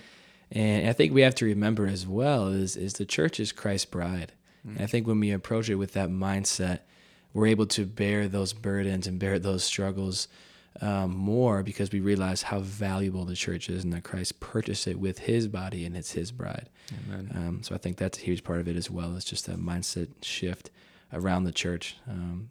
and 0.53 0.88
I 0.88 0.92
think 0.92 1.12
we 1.12 1.22
have 1.22 1.35
to 1.37 1.44
remember 1.44 1.87
as 1.87 2.07
well 2.07 2.49
is 2.49 2.77
is 2.77 2.94
the 2.94 3.07
church 3.07 3.40
is 3.40 3.53
Christ's 3.53 3.87
bride, 3.87 4.33
mm-hmm. 4.66 4.77
and 4.77 4.85
I 4.85 4.87
think 4.87 5.07
when 5.07 5.20
we 5.20 5.33
approach 5.33 5.68
it 5.68 5.77
with 5.77 5.92
that 5.94 6.09
mindset, 6.09 6.81
we're 7.33 7.49
able 7.49 7.66
to 7.66 7.85
bear 7.85 8.29
those 8.29 8.53
burdens 8.53 9.07
and 9.07 9.18
bear 9.18 9.38
those 9.38 9.64
struggles 9.64 10.29
um, 10.81 11.17
more 11.17 11.62
because 11.62 11.91
we 11.91 12.01
realize 12.01 12.43
how 12.43 12.61
valuable 12.61 13.25
the 13.25 13.35
church 13.35 13.69
is 13.69 13.85
and 13.85 13.93
that 13.93 14.05
Christ 14.05 14.38
purchased 14.41 14.87
it 14.87 14.99
with 14.99 15.19
His 15.21 15.49
body 15.49 15.85
and 15.85 15.97
it's 15.97 16.12
His 16.12 16.31
bride. 16.31 16.69
Um, 17.37 17.62
so 17.62 17.75
I 17.75 17.79
think 17.79 17.97
that's 17.97 18.19
a 18.19 18.23
huge 18.23 18.45
part 18.45 18.61
of 18.61 18.69
it 18.69 18.77
as 18.77 18.91
well. 18.91 19.17
It's 19.17 19.25
just 19.25 19.47
that 19.47 19.59
mindset 19.59 20.09
shift 20.23 20.71
around 21.12 21.45
the 21.45 21.53
church. 21.53 21.97
Um, 22.09 22.51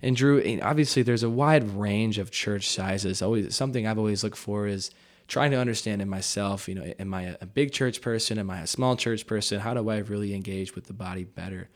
and 0.00 0.16
Drew, 0.16 0.60
obviously, 0.62 1.02
there's 1.02 1.22
a 1.22 1.30
wide 1.30 1.64
range 1.70 2.18
of 2.18 2.30
church 2.30 2.68
sizes. 2.68 3.22
Always 3.22 3.54
something 3.54 3.86
I've 3.86 3.98
always 3.98 4.24
looked 4.24 4.36
for 4.36 4.66
is 4.66 4.90
trying 5.28 5.52
to 5.52 5.58
understand 5.58 6.02
in 6.02 6.08
myself. 6.08 6.68
You 6.68 6.74
know, 6.74 6.92
am 6.98 7.14
I 7.14 7.22
a- 7.22 7.36
a 7.40 7.46
big 7.46 7.72
church 7.72 8.00
person? 8.00 8.38
Am 8.38 8.50
I 8.50 8.60
a 8.60 8.66
small 8.66 8.96
church 8.96 9.26
person? 9.26 9.60
How 9.60 9.74
do 9.74 9.88
I 9.88 9.98
really 9.98 10.34
engage 10.34 10.74
with 10.74 10.86
the 10.86 10.92
body 10.92 11.24
better? 11.24 11.68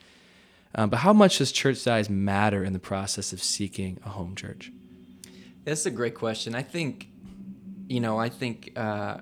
Um, 0.74 0.90
but 0.90 0.98
how 0.98 1.12
much 1.12 1.38
does 1.38 1.52
church 1.52 1.76
size 1.78 2.10
matter 2.10 2.64
in 2.64 2.72
the 2.72 2.78
process 2.78 3.32
of 3.32 3.42
seeking 3.42 3.98
a 4.04 4.10
home 4.10 4.34
church? 4.34 4.72
That's 5.66 5.84
a 5.84 5.90
great 5.90 6.14
question. 6.14 6.54
I 6.54 6.62
think, 6.62 7.08
you 7.88 8.00
know, 8.00 8.18
I 8.18 8.28
think 8.30 8.72
uh, 8.76 9.18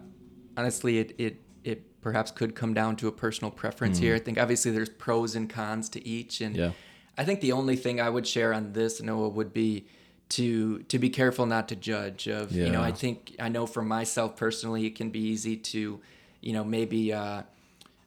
honestly, 0.57 0.99
it 0.99 1.15
it 1.19 1.41
it 1.65 2.01
perhaps 2.01 2.31
could 2.31 2.55
come 2.55 2.75
down 2.75 2.95
to 2.97 3.09
a 3.09 3.13
personal 3.13 3.51
preference 3.51 3.99
here. 3.99 4.15
I 4.15 4.19
think 4.21 4.39
obviously 4.39 4.71
there's 4.71 4.91
pros 4.91 5.35
and 5.35 5.51
cons 5.51 5.89
to 5.91 6.07
each, 6.07 6.41
and 6.41 6.55
Mm. 6.55 6.59
Yeah. 6.59 6.71
I 7.17 7.25
think 7.25 7.41
the 7.41 7.53
only 7.53 7.77
thing 7.77 8.01
I 8.01 8.11
would 8.11 8.27
share 8.27 8.53
on 8.53 8.73
this, 8.73 9.01
Noah, 9.01 9.29
would 9.31 9.53
be 9.53 9.87
to 10.31 10.79
to 10.93 10.99
be 10.99 11.11
careful 11.11 11.47
not 11.47 11.69
to 11.69 11.77
judge. 11.77 12.29
Of 12.29 12.53
you 12.53 12.71
know, 12.71 12.83
I 12.83 12.93
think 12.93 13.35
I 13.39 13.49
know 13.49 13.67
for 13.67 13.83
myself 13.83 14.37
personally, 14.37 14.85
it 14.87 14.95
can 14.97 15.11
be 15.11 15.21
easy 15.21 15.57
to, 15.73 16.01
you 16.41 16.53
know, 16.53 16.65
maybe. 16.65 17.13
Uh, 17.13 17.43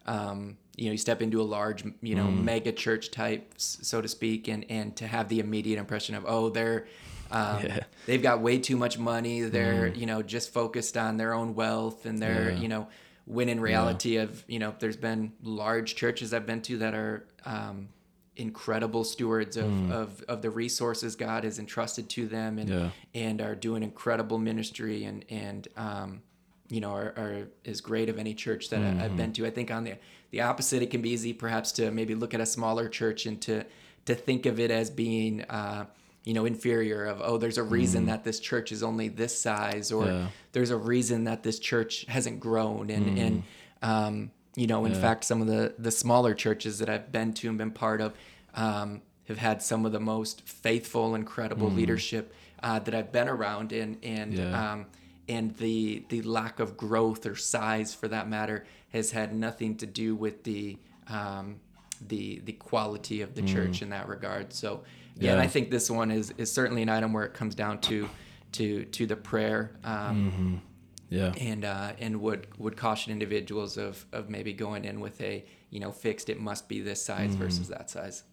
um, 0.06 0.58
you 0.80 0.86
know, 0.86 0.92
you 0.92 0.98
step 1.00 1.22
into 1.24 1.42
a 1.42 1.48
large, 1.58 1.84
you 2.04 2.14
know, 2.14 2.28
Mm. 2.28 2.44
mega 2.44 2.72
church 2.72 3.10
type, 3.10 3.52
so 3.58 4.00
to 4.00 4.08
speak, 4.08 4.48
and 4.48 4.64
and 4.70 4.96
to 4.98 5.08
have 5.08 5.28
the 5.28 5.40
immediate 5.40 5.80
impression 5.80 6.14
of, 6.16 6.24
oh, 6.28 6.50
they're, 6.50 6.86
um, 7.32 7.64
Yeah. 7.66 7.80
they've 8.06 8.22
got 8.22 8.42
way 8.42 8.58
too 8.60 8.78
much 8.78 8.98
money. 8.98 9.42
They're, 9.42 9.88
you 9.88 10.06
know, 10.06 10.22
just 10.22 10.52
focused 10.54 10.98
on 10.98 11.18
their 11.18 11.34
own 11.34 11.56
wealth, 11.56 12.06
and 12.06 12.20
they're, 12.22 12.52
Yeah. 12.52 12.60
you 12.60 12.68
know, 12.68 12.88
when 13.26 13.50
in 13.50 13.60
reality 13.60 14.18
of, 14.18 14.44
you 14.48 14.60
know, 14.60 14.74
there's 14.80 14.96
been 14.98 15.34
large 15.44 15.96
churches 15.96 16.34
I've 16.34 16.46
been 16.46 16.62
to 16.64 16.78
that 16.78 16.94
are 16.94 17.26
um, 17.46 17.90
incredible 18.36 19.04
stewards 19.04 19.58
of, 19.58 19.92
of 19.92 20.24
of 20.28 20.42
the 20.42 20.50
resources 20.50 21.16
God 21.16 21.44
has 21.44 21.58
entrusted 21.60 22.08
to 22.12 22.28
them, 22.28 22.60
and 22.60 22.70
Yeah. 22.70 22.90
and 23.14 23.42
are 23.42 23.56
doing 23.56 23.84
incredible 23.84 24.38
ministry 24.38 25.04
and 25.06 25.26
and 25.30 25.68
um, 25.76 26.22
you 26.70 26.80
know 26.82 26.92
are, 26.92 27.14
are 27.18 27.48
as 27.66 27.82
great 27.82 28.10
of 28.10 28.20
any 28.20 28.34
church 28.34 28.70
that 28.70 28.82
I, 28.82 29.06
I've 29.06 29.18
been 29.18 29.34
to. 29.34 29.46
I 29.46 29.50
think 29.50 29.72
on 29.72 29.84
the 29.84 29.96
the 30.32 30.42
opposite, 30.42 30.82
it 30.84 30.92
can 30.92 31.02
be 31.02 31.10
easy 31.10 31.34
perhaps 31.34 31.72
to 31.74 31.90
maybe 31.92 32.14
look 32.16 32.34
at 32.34 32.42
a 32.42 32.46
smaller 32.46 32.88
church 32.90 33.26
and 33.26 33.42
to 33.42 33.66
to 34.06 34.16
think 34.16 34.46
of 34.46 34.60
it 34.60 34.72
as 34.72 34.90
being 34.90 35.42
uh, 35.44 35.86
you 36.28 36.34
know 36.34 36.46
inferior. 36.46 37.06
Of 37.06 37.22
oh, 37.24 37.38
there's 37.38 37.58
a 37.58 37.64
reason 37.64 38.06
that 38.08 38.24
this 38.24 38.40
church 38.40 38.72
is 38.72 38.84
only 38.84 39.08
this 39.22 39.34
size, 39.48 39.92
or 39.98 40.06
Yeah. 40.08 40.28
there's 40.52 40.72
a 40.72 40.78
reason 40.78 41.24
that 41.24 41.42
this 41.44 41.58
church 41.60 42.06
hasn't 42.10 42.40
grown, 42.48 42.90
and 42.90 43.18
and 43.18 43.44
um, 43.82 44.32
you 44.56 44.68
know, 44.68 44.86
in 44.86 44.94
fact, 44.94 45.24
some 45.24 45.42
of 45.42 45.48
the 45.48 45.74
the 45.80 45.92
smaller 45.92 46.34
churches 46.34 46.80
that 46.80 46.90
I've 46.90 47.12
been 47.12 47.34
to 47.40 47.50
and 47.50 47.58
been 47.58 47.72
part 47.72 48.02
of. 48.02 48.14
Um, 48.54 49.02
have 49.28 49.38
had 49.40 49.62
some 49.62 49.86
of 49.86 49.92
the 49.92 50.00
most 50.00 50.42
faithful, 50.48 51.14
incredible 51.14 51.70
leadership 51.70 52.34
uh, 52.64 52.80
that 52.80 52.96
I've 52.96 53.12
been 53.12 53.28
around, 53.28 53.74
and 53.74 53.98
and 54.02 54.34
Yeah. 54.34 54.72
um, 54.72 54.86
and 55.28 55.56
the 55.58 56.04
the 56.10 56.22
lack 56.22 56.60
of 56.60 56.78
growth 56.78 57.26
or 57.26 57.36
size, 57.36 57.94
for 57.94 58.08
that 58.08 58.30
matter, 58.30 58.66
has 58.94 59.12
had 59.12 59.34
nothing 59.36 59.76
to 59.78 59.86
do 59.86 60.16
with 60.16 60.44
the 60.44 60.78
um, 61.10 61.60
the 62.08 62.40
the 62.46 62.54
quality 62.54 63.22
of 63.22 63.36
the 63.36 63.42
church 63.42 63.82
in 63.82 63.90
that 63.90 64.08
regard. 64.08 64.54
So 64.54 64.84
yeah, 65.20 65.32
and 65.34 65.42
I 65.42 65.48
think 65.48 65.72
this 65.72 65.90
one 65.90 66.12
is 66.12 66.34
is 66.38 66.52
certainly 66.52 66.82
an 66.82 66.90
item 66.90 67.14
where 67.14 67.26
it 67.26 67.34
comes 67.34 67.56
down 67.56 67.80
to 67.82 68.10
to 68.54 68.86
to 68.86 69.06
the 69.06 69.16
prayer. 69.16 69.72
Um, 69.84 70.62
Yeah. 71.10 71.32
and 71.40 71.64
uh, 71.64 71.94
and 72.00 72.20
would 72.22 72.48
would 72.58 72.76
caution 72.76 73.12
individuals 73.14 73.78
of 73.78 74.06
of 74.12 74.30
maybe 74.30 74.54
going 74.54 74.84
in 74.86 75.00
with 75.00 75.22
a 75.22 75.46
you 75.70 75.80
know 75.80 75.92
fixed 75.92 76.30
it 76.30 76.40
must 76.40 76.68
be 76.68 76.82
this 76.82 77.04
size 77.04 77.34
versus 77.36 77.70
that 77.70 77.90
size. 77.90 78.24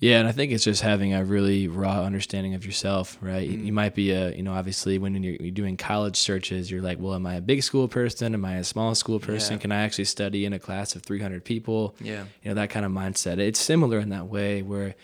Yeah, 0.00 0.18
and 0.18 0.26
I 0.26 0.32
think 0.32 0.50
it's 0.50 0.64
just 0.64 0.80
having 0.80 1.12
a 1.12 1.22
really 1.22 1.68
raw 1.68 2.04
understanding 2.04 2.54
of 2.54 2.64
yourself, 2.64 3.18
right? 3.20 3.46
You- 3.46 3.58
You 3.58 3.72
might 3.72 3.94
be 3.94 4.12
a, 4.12 4.34
you 4.34 4.42
know, 4.42 4.54
obviously 4.54 4.96
when 4.96 5.22
you're, 5.22 5.34
you're 5.38 5.50
doing 5.50 5.76
college 5.76 6.16
searches, 6.16 6.70
you're 6.70 6.80
like, 6.80 6.98
well, 6.98 7.12
am 7.12 7.26
I 7.26 7.34
a 7.34 7.42
big 7.42 7.62
school 7.62 7.86
person? 7.86 8.32
Am 8.32 8.42
I 8.42 8.54
a 8.54 8.64
small 8.64 8.94
school 8.94 9.20
person? 9.20 9.56
Yeah. 9.56 9.60
Can 9.60 9.72
I 9.72 9.82
actually 9.82 10.06
study 10.06 10.46
in 10.46 10.54
a 10.54 10.58
class 10.58 10.96
of 10.96 11.02
300 11.02 11.44
people? 11.44 11.94
Yeah. 12.00 12.24
You 12.42 12.48
know, 12.48 12.54
that 12.54 12.70
kind 12.70 12.86
of 12.86 12.92
mindset. 12.92 13.36
It's 13.38 13.60
similar 13.60 13.98
in 13.98 14.08
that 14.08 14.26
way 14.26 14.62
where 14.62 14.94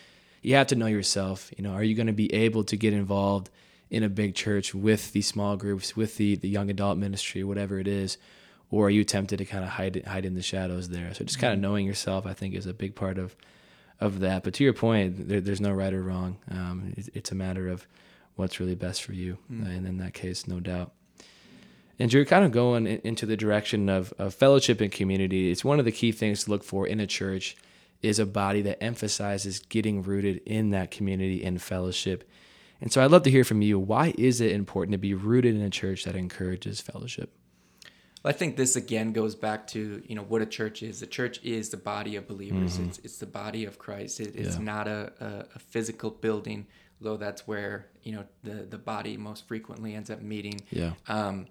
you 0.46 0.54
have 0.54 0.68
to 0.68 0.76
know 0.76 0.86
yourself. 0.86 1.50
You 1.56 1.64
know, 1.64 1.72
are 1.72 1.82
you 1.82 1.96
going 1.96 2.06
to 2.06 2.12
be 2.12 2.32
able 2.32 2.62
to 2.64 2.76
get 2.76 2.92
involved 2.92 3.50
in 3.90 4.04
a 4.04 4.08
big 4.08 4.36
church 4.36 4.72
with 4.72 5.10
these 5.10 5.26
small 5.26 5.56
groups, 5.56 5.96
with 5.96 6.18
the, 6.18 6.36
the 6.36 6.48
young 6.48 6.70
adult 6.70 6.98
ministry, 6.98 7.42
whatever 7.42 7.80
it 7.80 7.88
is? 7.88 8.16
Or 8.70 8.86
are 8.86 8.90
you 8.90 9.02
tempted 9.02 9.38
to 9.38 9.44
kind 9.44 9.64
of 9.64 9.70
hide 9.70 10.04
hide 10.06 10.24
in 10.24 10.34
the 10.34 10.42
shadows 10.42 10.88
there? 10.90 11.12
So 11.14 11.24
just 11.24 11.40
kind 11.40 11.52
of 11.52 11.58
knowing 11.58 11.84
yourself, 11.84 12.26
I 12.26 12.32
think, 12.32 12.54
is 12.54 12.66
a 12.66 12.72
big 12.72 12.94
part 12.94 13.18
of 13.18 13.34
of 13.98 14.20
that. 14.20 14.44
But 14.44 14.54
to 14.54 14.64
your 14.64 14.72
point, 14.72 15.28
there, 15.28 15.40
there's 15.40 15.60
no 15.60 15.72
right 15.72 15.92
or 15.92 16.02
wrong. 16.02 16.36
Um, 16.48 16.94
it, 16.96 17.08
it's 17.12 17.32
a 17.32 17.34
matter 17.34 17.66
of 17.66 17.84
what's 18.36 18.60
really 18.60 18.76
best 18.76 19.02
for 19.02 19.14
you, 19.14 19.38
mm. 19.50 19.66
and 19.66 19.84
in 19.84 19.98
that 19.98 20.14
case, 20.14 20.46
no 20.46 20.60
doubt. 20.60 20.92
And 21.98 22.12
you're 22.12 22.24
kind 22.24 22.44
of 22.44 22.52
going 22.52 22.86
into 22.86 23.26
the 23.26 23.36
direction 23.36 23.88
of, 23.88 24.12
of 24.18 24.34
fellowship 24.34 24.80
and 24.80 24.92
community. 24.92 25.50
It's 25.50 25.64
one 25.64 25.80
of 25.80 25.84
the 25.84 25.92
key 25.92 26.12
things 26.12 26.44
to 26.44 26.50
look 26.50 26.62
for 26.62 26.86
in 26.86 27.00
a 27.00 27.06
church 27.06 27.56
is 28.02 28.18
a 28.18 28.26
body 28.26 28.62
that 28.62 28.82
emphasizes 28.82 29.58
getting 29.58 30.02
rooted 30.02 30.38
in 30.46 30.70
that 30.70 30.90
community 30.90 31.44
and 31.44 31.60
fellowship. 31.60 32.28
And 32.80 32.92
so 32.92 33.02
I'd 33.02 33.10
love 33.10 33.22
to 33.22 33.30
hear 33.30 33.44
from 33.44 33.62
you. 33.62 33.78
Why 33.78 34.14
is 34.18 34.40
it 34.40 34.52
important 34.52 34.92
to 34.92 34.98
be 34.98 35.14
rooted 35.14 35.54
in 35.54 35.62
a 35.62 35.70
church 35.70 36.04
that 36.04 36.14
encourages 36.14 36.80
fellowship? 36.80 37.32
Well, 38.22 38.34
I 38.34 38.36
think 38.36 38.56
this 38.56 38.76
again 38.76 39.12
goes 39.12 39.34
back 39.34 39.66
to 39.68 40.02
you 40.04 40.14
know 40.14 40.22
what 40.22 40.42
a 40.42 40.46
church 40.46 40.82
is. 40.82 41.00
The 41.00 41.06
church 41.06 41.40
is 41.42 41.70
the 41.70 41.76
body 41.76 42.16
of 42.16 42.26
believers. 42.26 42.74
Mm-hmm. 42.74 42.88
It's 42.88 42.98
it's 42.98 43.18
the 43.18 43.26
body 43.26 43.64
of 43.64 43.78
Christ. 43.78 44.20
It, 44.20 44.34
it's 44.34 44.56
yeah. 44.56 44.62
not 44.62 44.88
a, 44.88 45.12
a, 45.20 45.26
a, 45.54 45.58
physical 45.58 46.10
building, 46.10 46.66
though 47.00 47.16
that's 47.16 47.46
where 47.46 47.86
you 48.02 48.12
know 48.12 48.24
the 48.42 48.66
the 48.68 48.78
body 48.78 49.16
most 49.16 49.46
frequently 49.46 49.94
ends 49.94 50.10
up 50.10 50.22
meeting. 50.22 50.60
Yeah. 50.70 50.92
Um, 51.08 51.46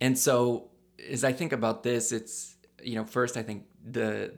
and 0.00 0.16
so 0.16 0.70
as 1.10 1.24
I 1.24 1.32
think 1.32 1.52
about 1.52 1.82
this, 1.82 2.12
it's 2.12 2.54
you 2.82 2.94
know 2.94 3.04
first 3.04 3.36
I 3.36 3.42
think 3.42 3.64
the 3.84 4.34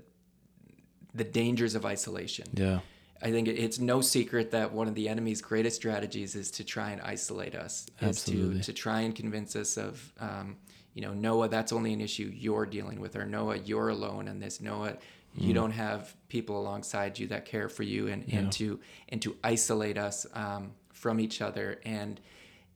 the 1.16 1.24
dangers 1.24 1.74
of 1.74 1.84
isolation. 1.84 2.46
Yeah. 2.54 2.80
I 3.22 3.30
think 3.30 3.48
it's 3.48 3.78
no 3.78 4.02
secret 4.02 4.50
that 4.50 4.72
one 4.72 4.88
of 4.88 4.94
the 4.94 5.08
enemy's 5.08 5.40
greatest 5.40 5.76
strategies 5.76 6.34
is 6.34 6.50
to 6.52 6.64
try 6.64 6.90
and 6.90 7.00
isolate 7.00 7.54
us, 7.54 7.86
Absolutely. 8.02 8.60
is 8.60 8.66
to 8.66 8.72
to 8.72 8.78
try 8.78 9.00
and 9.00 9.14
convince 9.14 9.56
us 9.56 9.78
of, 9.78 10.12
um, 10.20 10.56
you 10.92 11.02
know, 11.02 11.14
Noah, 11.14 11.48
that's 11.48 11.72
only 11.72 11.92
an 11.94 12.00
issue 12.00 12.30
you're 12.34 12.66
dealing 12.66 13.00
with, 13.00 13.16
or 13.16 13.24
Noah, 13.24 13.56
you're 13.56 13.88
alone 13.88 14.28
in 14.28 14.38
this. 14.38 14.60
Noah, 14.60 14.98
you 15.34 15.52
mm. 15.52 15.54
don't 15.54 15.70
have 15.70 16.14
people 16.28 16.60
alongside 16.60 17.18
you 17.18 17.26
that 17.28 17.46
care 17.46 17.68
for 17.68 17.84
you, 17.84 18.08
and, 18.08 18.24
yeah. 18.26 18.40
and 18.40 18.52
to 18.52 18.80
and 19.08 19.22
to 19.22 19.36
isolate 19.42 19.96
us 19.96 20.26
um, 20.34 20.72
from 20.92 21.18
each 21.18 21.40
other, 21.40 21.80
and 21.84 22.20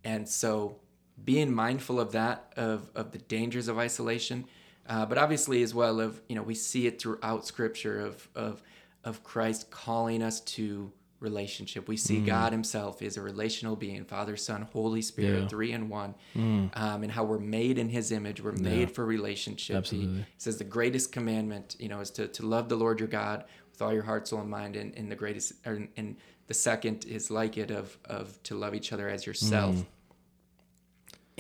and 0.05 0.27
so 0.27 0.77
being 1.23 1.53
mindful 1.53 2.01
of 2.01 2.13
that, 2.13 2.53
of 2.57 2.91
of 2.95 3.13
the 3.13 3.19
dangers 3.19 3.69
of 3.69 3.79
isolation, 3.79 4.47
uh, 4.91 5.07
but 5.07 5.17
obviously 5.17 5.63
as 5.63 5.73
well 5.73 6.01
of 6.01 6.21
you 6.29 6.37
know 6.37 6.43
we 6.43 6.55
see 6.55 6.87
it 6.87 7.01
throughout 7.01 7.47
Scripture 7.47 8.01
of 8.01 8.29
of 8.35 8.63
of 9.05 9.25
Christ 9.25 9.71
calling 9.71 10.23
us 10.23 10.41
to 10.41 10.93
relationship. 11.21 11.87
We 11.87 11.97
see 11.97 12.19
mm. 12.19 12.27
God 12.27 12.53
Himself 12.53 13.03
is 13.03 13.17
a 13.17 13.21
relational 13.21 13.77
being, 13.77 14.05
Father, 14.05 14.37
Son, 14.37 14.67
Holy 14.73 15.03
Spirit, 15.03 15.43
yeah. 15.43 15.49
three 15.49 15.73
in 15.73 15.89
one, 15.89 16.15
mm. 16.35 16.77
um, 16.77 17.03
and 17.03 17.13
how 17.13 17.25
we're 17.25 17.39
made 17.39 17.79
in 17.79 17.89
His 17.89 18.11
image. 18.11 18.43
We're 18.43 18.53
made 18.53 18.89
yeah. 18.89 18.95
for 18.95 19.05
relationship. 19.05 19.77
Absolutely. 19.77 20.19
He, 20.19 20.25
says 20.39 20.59
the 20.59 20.65
greatest 20.65 21.13
commandment, 21.13 21.77
you 21.79 21.89
know, 21.89 22.01
is 22.01 22.11
to, 22.13 22.27
to 22.29 22.47
love 22.47 22.69
the 22.69 22.77
Lord 22.77 23.01
your 23.01 23.09
God 23.09 23.45
with 23.71 23.83
all 23.83 23.93
your 23.93 24.03
heart, 24.03 24.29
soul, 24.29 24.41
and 24.41 24.51
mind. 24.51 24.77
And, 24.77 24.95
and 24.97 25.11
the 25.11 25.17
greatest, 25.17 25.53
or, 25.67 25.87
and 25.97 26.17
the 26.47 26.55
second 26.55 27.05
is 27.05 27.31
like 27.31 27.57
it 27.59 27.71
of 27.71 27.97
of 28.07 28.43
to 28.45 28.55
love 28.55 28.75
each 28.75 28.93
other 28.93 29.09
as 29.09 29.27
yourself. 29.27 29.77
Mm. 29.77 29.87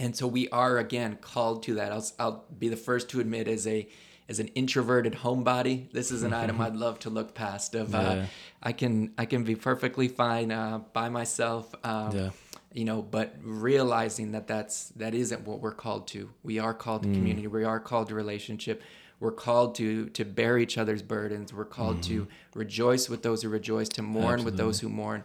And 0.00 0.16
so 0.16 0.26
we 0.26 0.48
are 0.48 0.78
again 0.78 1.18
called 1.20 1.62
to 1.64 1.74
that. 1.74 1.92
I'll, 1.92 2.06
I'll 2.18 2.44
be 2.58 2.68
the 2.68 2.76
first 2.76 3.10
to 3.10 3.20
admit 3.20 3.46
as 3.46 3.66
a 3.66 3.86
as 4.30 4.38
an 4.38 4.46
introverted 4.54 5.12
homebody, 5.12 5.90
this 5.90 6.12
is 6.12 6.22
an 6.22 6.32
item 6.32 6.60
I'd 6.60 6.76
love 6.76 7.00
to 7.00 7.10
look 7.10 7.34
past. 7.34 7.74
Of 7.74 7.94
uh. 7.94 8.26
I 8.62 8.72
can 8.72 9.12
I 9.18 9.26
can 9.26 9.42
be 9.42 9.56
perfectly 9.56 10.06
fine 10.06 10.52
uh, 10.52 10.78
by 10.92 11.08
myself. 11.08 11.74
Um, 11.82 12.16
yeah. 12.16 12.30
You 12.72 12.84
know, 12.84 13.02
but 13.02 13.34
realizing 13.42 14.30
that 14.32 14.46
that's 14.46 14.90
that 14.90 15.14
isn't 15.14 15.44
what 15.46 15.60
we're 15.60 15.74
called 15.74 16.06
to. 16.08 16.30
We 16.44 16.60
are 16.60 16.72
called 16.72 17.02
to 17.02 17.08
mm. 17.08 17.14
community. 17.14 17.48
We 17.48 17.64
are 17.64 17.80
called 17.80 18.08
to 18.08 18.14
relationship. 18.14 18.82
We're 19.18 19.32
called 19.32 19.74
to 19.74 20.08
to 20.10 20.24
bear 20.24 20.56
each 20.58 20.78
other's 20.78 21.02
burdens. 21.02 21.52
We're 21.52 21.64
called 21.64 21.96
mm-hmm. 21.96 22.24
to 22.24 22.28
rejoice 22.54 23.08
with 23.08 23.22
those 23.24 23.42
who 23.42 23.48
rejoice, 23.48 23.88
to 23.90 24.02
mourn 24.02 24.34
Absolutely. 24.34 24.44
with 24.44 24.56
those 24.56 24.78
who 24.78 24.88
mourn. 24.88 25.24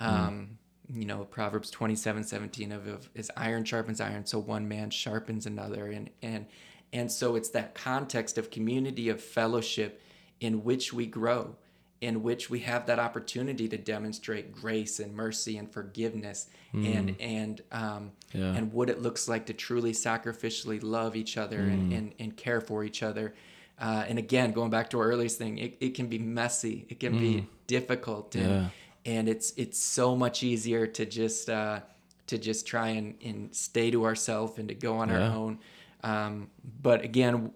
Mm. 0.00 0.06
Um, 0.06 0.32
mm. 0.32 0.63
You 0.92 1.06
know, 1.06 1.24
Proverbs 1.24 1.70
27, 1.70 2.24
17 2.24 2.72
of, 2.72 2.86
of 2.86 3.08
is 3.14 3.30
iron 3.36 3.64
sharpens 3.64 4.00
iron, 4.00 4.26
so 4.26 4.38
one 4.38 4.68
man 4.68 4.90
sharpens 4.90 5.46
another. 5.46 5.86
And 5.86 6.10
and 6.22 6.46
and 6.92 7.10
so 7.10 7.36
it's 7.36 7.48
that 7.50 7.74
context 7.74 8.38
of 8.38 8.50
community, 8.50 9.08
of 9.08 9.22
fellowship 9.22 10.00
in 10.40 10.62
which 10.62 10.92
we 10.92 11.06
grow, 11.06 11.56
in 12.00 12.22
which 12.22 12.50
we 12.50 12.60
have 12.60 12.86
that 12.86 12.98
opportunity 12.98 13.68
to 13.68 13.78
demonstrate 13.78 14.52
grace 14.52 15.00
and 15.00 15.14
mercy 15.14 15.56
and 15.56 15.72
forgiveness 15.72 16.48
mm. 16.74 16.96
and 16.96 17.16
and 17.18 17.62
um, 17.72 18.12
yeah. 18.32 18.54
and 18.54 18.72
what 18.72 18.90
it 18.90 19.00
looks 19.00 19.28
like 19.28 19.46
to 19.46 19.54
truly 19.54 19.92
sacrificially 19.92 20.82
love 20.82 21.16
each 21.16 21.36
other 21.36 21.58
mm. 21.58 21.72
and, 21.72 21.92
and, 21.92 22.14
and 22.18 22.36
care 22.36 22.60
for 22.60 22.84
each 22.84 23.02
other. 23.02 23.34
Uh, 23.78 24.04
and 24.06 24.18
again, 24.18 24.52
going 24.52 24.70
back 24.70 24.90
to 24.90 25.00
our 25.00 25.06
earliest 25.06 25.38
thing, 25.38 25.58
it, 25.58 25.76
it 25.80 25.94
can 25.94 26.06
be 26.06 26.18
messy, 26.18 26.86
it 26.88 27.00
can 27.00 27.14
mm. 27.14 27.18
be 27.18 27.46
difficult, 27.66 28.34
and, 28.36 28.48
yeah. 28.48 28.68
And 29.04 29.28
it's 29.28 29.52
it's 29.56 29.78
so 29.78 30.16
much 30.16 30.42
easier 30.42 30.86
to 30.86 31.04
just 31.04 31.50
uh, 31.50 31.80
to 32.26 32.38
just 32.38 32.66
try 32.66 32.88
and, 32.88 33.14
and 33.22 33.54
stay 33.54 33.90
to 33.90 34.04
ourselves 34.04 34.58
and 34.58 34.68
to 34.68 34.74
go 34.74 34.96
on 34.96 35.08
yeah. 35.08 35.28
our 35.28 35.34
own. 35.34 35.58
Um, 36.02 36.50
but 36.82 37.02
again, 37.02 37.52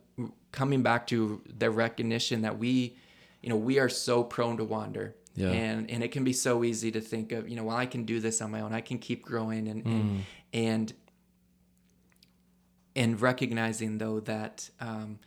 coming 0.53 0.83
back 0.83 1.07
to 1.09 1.43
the 1.59 1.71
recognition 1.71 2.43
that 2.43 2.59
we, 2.59 2.97
you 3.43 3.49
know, 3.49 3.57
we 3.57 3.79
are 3.79 3.89
so 3.89 4.23
prone 4.23 4.57
to 4.59 4.65
wander. 4.65 5.15
Yeah. 5.35 5.51
And 5.51 5.91
and 5.91 6.03
it 6.03 6.11
can 6.11 6.25
be 6.25 6.33
so 6.33 6.65
easy 6.65 6.91
to 6.91 7.01
think 7.01 7.33
of, 7.33 7.49
you 7.49 7.57
know, 7.57 7.65
well, 7.65 7.77
I 7.77 7.87
can 7.87 8.05
do 8.05 8.21
this 8.21 8.43
on 8.43 8.51
my 8.51 8.61
own. 8.61 8.75
I 8.75 8.81
can 8.81 8.99
keep 8.99 9.23
growing 9.23 9.69
and 9.69 9.85
mm. 9.85 9.91
and, 9.91 10.25
and 10.53 10.93
and 12.97 13.21
recognizing 13.21 13.99
though 13.99 14.21
that 14.21 14.69
um, 14.81 15.21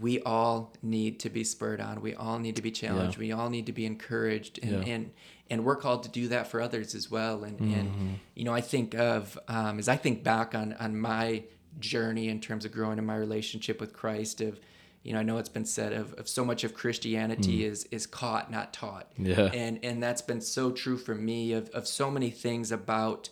we 0.00 0.20
all 0.22 0.72
need 0.82 1.20
to 1.20 1.30
be 1.30 1.44
spurred 1.44 1.80
on. 1.80 2.00
We 2.00 2.14
all 2.14 2.38
need 2.38 2.56
to 2.56 2.62
be 2.62 2.70
challenged. 2.70 3.16
Yeah. 3.16 3.20
We 3.20 3.32
all 3.32 3.50
need 3.50 3.66
to 3.66 3.72
be 3.72 3.86
encouraged, 3.86 4.58
and 4.62 4.86
yeah. 4.86 4.94
and 4.94 5.10
and 5.50 5.64
we're 5.64 5.76
called 5.76 6.04
to 6.04 6.08
do 6.08 6.28
that 6.28 6.48
for 6.48 6.60
others 6.60 6.94
as 6.94 7.10
well. 7.10 7.44
And 7.44 7.58
mm-hmm. 7.58 7.74
and 7.74 8.18
you 8.34 8.44
know, 8.44 8.52
I 8.52 8.60
think 8.60 8.94
of 8.94 9.38
um, 9.48 9.78
as 9.78 9.88
I 9.88 9.96
think 9.96 10.24
back 10.24 10.54
on 10.54 10.72
on 10.74 10.98
my 10.98 11.44
journey 11.80 12.28
in 12.28 12.40
terms 12.40 12.64
of 12.64 12.72
growing 12.72 12.98
in 12.98 13.06
my 13.06 13.16
relationship 13.16 13.80
with 13.80 13.92
Christ 13.92 14.40
of 14.40 14.60
you 15.02 15.12
know 15.12 15.18
I 15.18 15.22
know 15.22 15.38
it's 15.38 15.48
been 15.48 15.64
said 15.64 15.92
of, 15.92 16.14
of 16.14 16.28
so 16.28 16.44
much 16.44 16.64
of 16.64 16.74
Christianity 16.74 17.60
mm. 17.60 17.70
is 17.70 17.84
is 17.86 18.06
caught 18.06 18.50
not 18.50 18.72
taught 18.72 19.10
yeah 19.18 19.50
and 19.52 19.80
and 19.82 20.02
that's 20.02 20.22
been 20.22 20.40
so 20.40 20.70
true 20.70 20.96
for 20.96 21.14
me 21.14 21.52
of, 21.52 21.68
of 21.70 21.86
so 21.86 22.10
many 22.10 22.30
things 22.30 22.70
about 22.72 23.28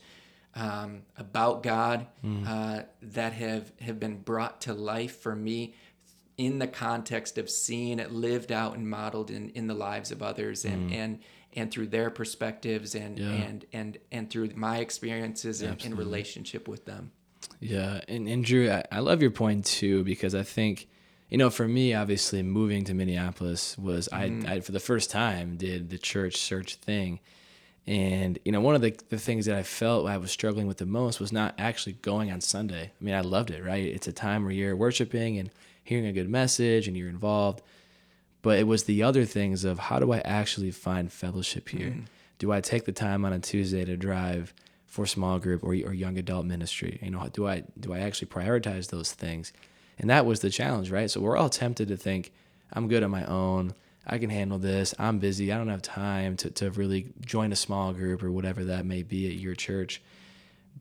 um, 0.54 1.02
about 1.16 1.62
God 1.62 2.06
mm. 2.24 2.46
uh, 2.46 2.82
that 3.00 3.32
have 3.32 3.72
have 3.80 3.98
been 3.98 4.18
brought 4.18 4.60
to 4.62 4.74
life 4.74 5.20
for 5.20 5.34
me 5.34 5.74
in 6.38 6.58
the 6.58 6.66
context 6.66 7.38
of 7.38 7.50
seeing 7.50 7.98
it 7.98 8.12
lived 8.12 8.50
out 8.50 8.76
and 8.76 8.88
modeled 8.88 9.30
in, 9.30 9.50
in 9.50 9.66
the 9.66 9.74
lives 9.74 10.10
of 10.10 10.22
others 10.22 10.64
and 10.64 10.90
mm. 10.90 10.94
and 10.94 11.18
and 11.54 11.70
through 11.70 11.86
their 11.86 12.10
perspectives 12.10 12.94
and 12.94 13.18
yeah. 13.18 13.30
and 13.30 13.64
and 13.72 13.98
and 14.10 14.30
through 14.30 14.50
my 14.54 14.78
experiences 14.78 15.62
in, 15.62 15.76
in 15.84 15.94
relationship 15.96 16.66
with 16.66 16.86
them 16.86 17.12
yeah, 17.62 18.00
and, 18.08 18.28
and 18.28 18.44
Drew, 18.44 18.70
I, 18.70 18.82
I 18.90 18.98
love 18.98 19.22
your 19.22 19.30
point 19.30 19.64
too 19.64 20.02
because 20.04 20.34
I 20.34 20.42
think, 20.42 20.88
you 21.28 21.38
know, 21.38 21.48
for 21.48 21.66
me, 21.66 21.94
obviously 21.94 22.42
moving 22.42 22.84
to 22.84 22.94
Minneapolis 22.94 23.78
was 23.78 24.08
mm-hmm. 24.12 24.48
I, 24.48 24.54
I 24.54 24.60
for 24.60 24.72
the 24.72 24.80
first 24.80 25.10
time 25.10 25.56
did 25.56 25.90
the 25.90 25.98
church 25.98 26.36
search 26.36 26.74
thing, 26.76 27.20
and 27.86 28.38
you 28.44 28.52
know, 28.52 28.60
one 28.60 28.74
of 28.74 28.80
the 28.80 28.96
the 29.08 29.18
things 29.18 29.46
that 29.46 29.56
I 29.56 29.62
felt 29.62 30.08
I 30.08 30.16
was 30.16 30.32
struggling 30.32 30.66
with 30.66 30.78
the 30.78 30.86
most 30.86 31.20
was 31.20 31.32
not 31.32 31.54
actually 31.56 31.94
going 31.94 32.32
on 32.32 32.40
Sunday. 32.40 32.90
I 33.00 33.04
mean, 33.04 33.14
I 33.14 33.20
loved 33.20 33.50
it, 33.50 33.64
right? 33.64 33.84
It's 33.84 34.08
a 34.08 34.12
time 34.12 34.42
where 34.42 34.52
you're 34.52 34.76
worshiping 34.76 35.38
and 35.38 35.50
hearing 35.82 36.06
a 36.06 36.12
good 36.12 36.28
message 36.28 36.88
and 36.88 36.96
you're 36.96 37.08
involved, 37.08 37.62
but 38.42 38.58
it 38.58 38.66
was 38.66 38.84
the 38.84 39.02
other 39.02 39.24
things 39.24 39.64
of 39.64 39.78
how 39.78 39.98
do 39.98 40.12
I 40.12 40.18
actually 40.20 40.70
find 40.70 41.12
fellowship 41.12 41.68
here? 41.68 41.90
Mm-hmm. 41.90 42.04
Do 42.38 42.52
I 42.52 42.60
take 42.60 42.84
the 42.84 42.92
time 42.92 43.24
on 43.24 43.32
a 43.32 43.38
Tuesday 43.38 43.84
to 43.84 43.96
drive? 43.96 44.54
for 44.92 45.06
small 45.06 45.38
group 45.38 45.64
or, 45.64 45.70
or 45.70 45.94
young 45.94 46.18
adult 46.18 46.44
ministry? 46.44 46.98
You 47.00 47.10
know, 47.10 47.26
do 47.32 47.48
I 47.48 47.62
do 47.80 47.94
I 47.94 48.00
actually 48.00 48.28
prioritize 48.28 48.90
those 48.90 49.10
things? 49.10 49.50
And 49.98 50.10
that 50.10 50.26
was 50.26 50.40
the 50.40 50.50
challenge, 50.50 50.90
right? 50.90 51.10
So 51.10 51.18
we're 51.18 51.38
all 51.38 51.48
tempted 51.48 51.88
to 51.88 51.96
think, 51.96 52.30
I'm 52.74 52.88
good 52.88 53.02
on 53.02 53.10
my 53.10 53.24
own. 53.24 53.72
I 54.06 54.18
can 54.18 54.28
handle 54.28 54.58
this. 54.58 54.94
I'm 54.98 55.18
busy. 55.18 55.50
I 55.50 55.56
don't 55.56 55.68
have 55.68 55.80
time 55.80 56.36
to, 56.38 56.50
to 56.50 56.70
really 56.72 57.06
join 57.24 57.52
a 57.52 57.56
small 57.56 57.94
group 57.94 58.22
or 58.22 58.30
whatever 58.30 58.64
that 58.64 58.84
may 58.84 59.02
be 59.02 59.26
at 59.28 59.34
your 59.34 59.54
church. 59.54 60.02